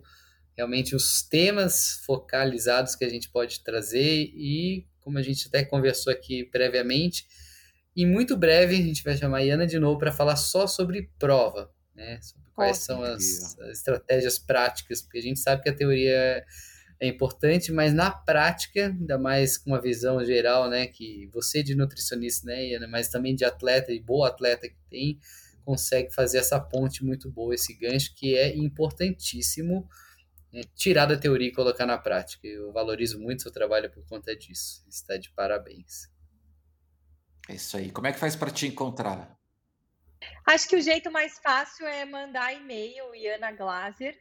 [0.56, 6.12] realmente os temas focalizados que a gente pode trazer e, como a gente até conversou
[6.12, 7.26] aqui previamente,
[7.96, 11.10] em muito breve a gente vai chamar a Iana de novo para falar só sobre
[11.18, 12.20] prova, né?
[12.22, 16.44] Sobre quais são as, as, estratégias práticas, porque a gente sabe que a teoria
[17.00, 21.74] é importante, mas na prática, ainda mais com uma visão geral, né, que você de
[21.74, 25.20] nutricionista, né, Iana, mas também de atleta e boa atleta que tem,
[25.64, 29.88] consegue fazer essa ponte muito boa, esse gancho que é importantíssimo
[30.52, 32.46] né, tirar da teoria e colocar na prática.
[32.46, 34.84] Eu valorizo muito seu trabalho por conta disso.
[34.88, 36.08] Está de parabéns.
[37.48, 37.90] É isso aí.
[37.90, 39.37] Como é que faz para te encontrar?
[40.46, 44.18] Acho que o jeito mais fácil é mandar e-mail, Iana Glaser,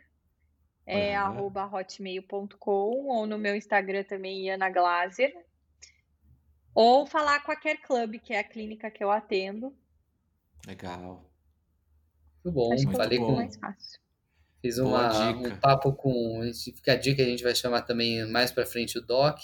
[0.85, 1.25] é, uhum.
[1.25, 5.33] arroba hotmail.com, ou no meu Instagram também, Iana Glaser.
[6.73, 9.75] Ou falar com a Care Club, que é a clínica que eu atendo.
[10.67, 11.27] Legal.
[12.43, 12.73] Muito bom.
[12.73, 13.99] Acho Falei com, mais fácil.
[14.61, 16.41] Fiz uma, um papo com.
[16.75, 19.39] Fica a dica, a gente vai chamar também mais para frente o Doc,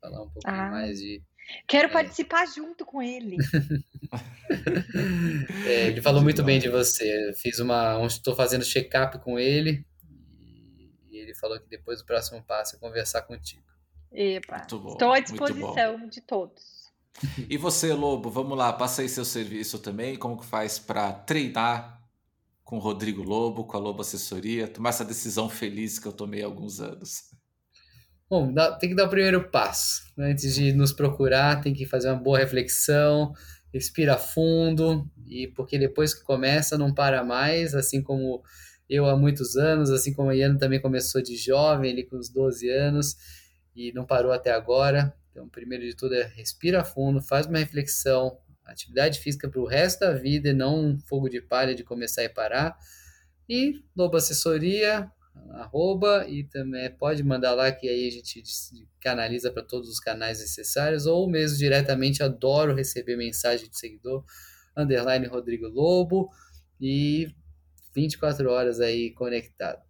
[0.00, 1.22] falar um pouquinho ah, mais de.
[1.66, 1.92] Quero é...
[1.92, 3.36] participar junto com ele.
[5.66, 7.32] é, ele falou muito bem de você.
[7.36, 8.04] Fiz uma.
[8.06, 9.86] Estou fazendo check-up com ele.
[11.10, 13.64] E ele falou que depois o próximo passo é conversar contigo.
[14.12, 16.74] Epa, bom, estou à disposição de todos.
[17.48, 20.16] E você, Lobo, vamos lá, passa aí seu serviço também.
[20.16, 22.02] Como que faz para treinar
[22.64, 26.42] com o Rodrigo Lobo, com a Lobo Assessoria, tomar essa decisão feliz que eu tomei
[26.42, 27.30] há alguns anos?
[28.34, 30.02] Bom, dá, tem que dar o primeiro passo.
[30.16, 30.32] Né?
[30.32, 33.32] Antes de nos procurar, tem que fazer uma boa reflexão,
[33.72, 38.42] respira fundo, e porque depois que começa, não para mais, assim como
[38.90, 42.28] eu há muitos anos, assim como a Iana também começou de jovem, ali com os
[42.28, 43.16] 12 anos,
[43.72, 45.14] e não parou até agora.
[45.30, 50.00] Então, primeiro de tudo é respira fundo, faz uma reflexão, atividade física para o resto
[50.00, 52.76] da vida e não um fogo de palha de começar e parar.
[53.48, 55.08] E Lobo Assessoria,
[55.52, 58.42] arroba, e também pode mandar lá que aí a gente
[59.00, 64.24] canaliza para todos os canais necessários, ou mesmo diretamente, adoro receber mensagem de seguidor,
[64.76, 66.30] underline Rodrigo Lobo,
[66.80, 67.28] e
[67.94, 69.82] 24 horas aí conectado.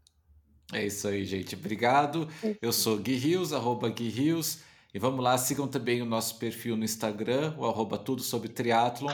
[0.73, 1.55] É isso aí, gente.
[1.55, 2.29] Obrigado.
[2.61, 4.59] Eu sou Gui Rios, arroba Gui Rios.
[4.93, 9.13] E vamos lá, sigam também o nosso perfil no Instagram, o arroba tudo sobre triatlon,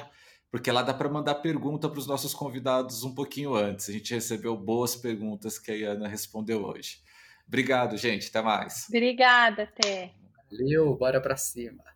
[0.50, 3.88] porque lá dá para mandar pergunta para os nossos convidados um pouquinho antes.
[3.88, 6.98] A gente recebeu boas perguntas que a Iana respondeu hoje.
[7.46, 8.28] Obrigado, gente.
[8.28, 8.86] Até mais.
[8.88, 10.12] Obrigada, até.
[10.50, 11.89] Valeu, bora para cima.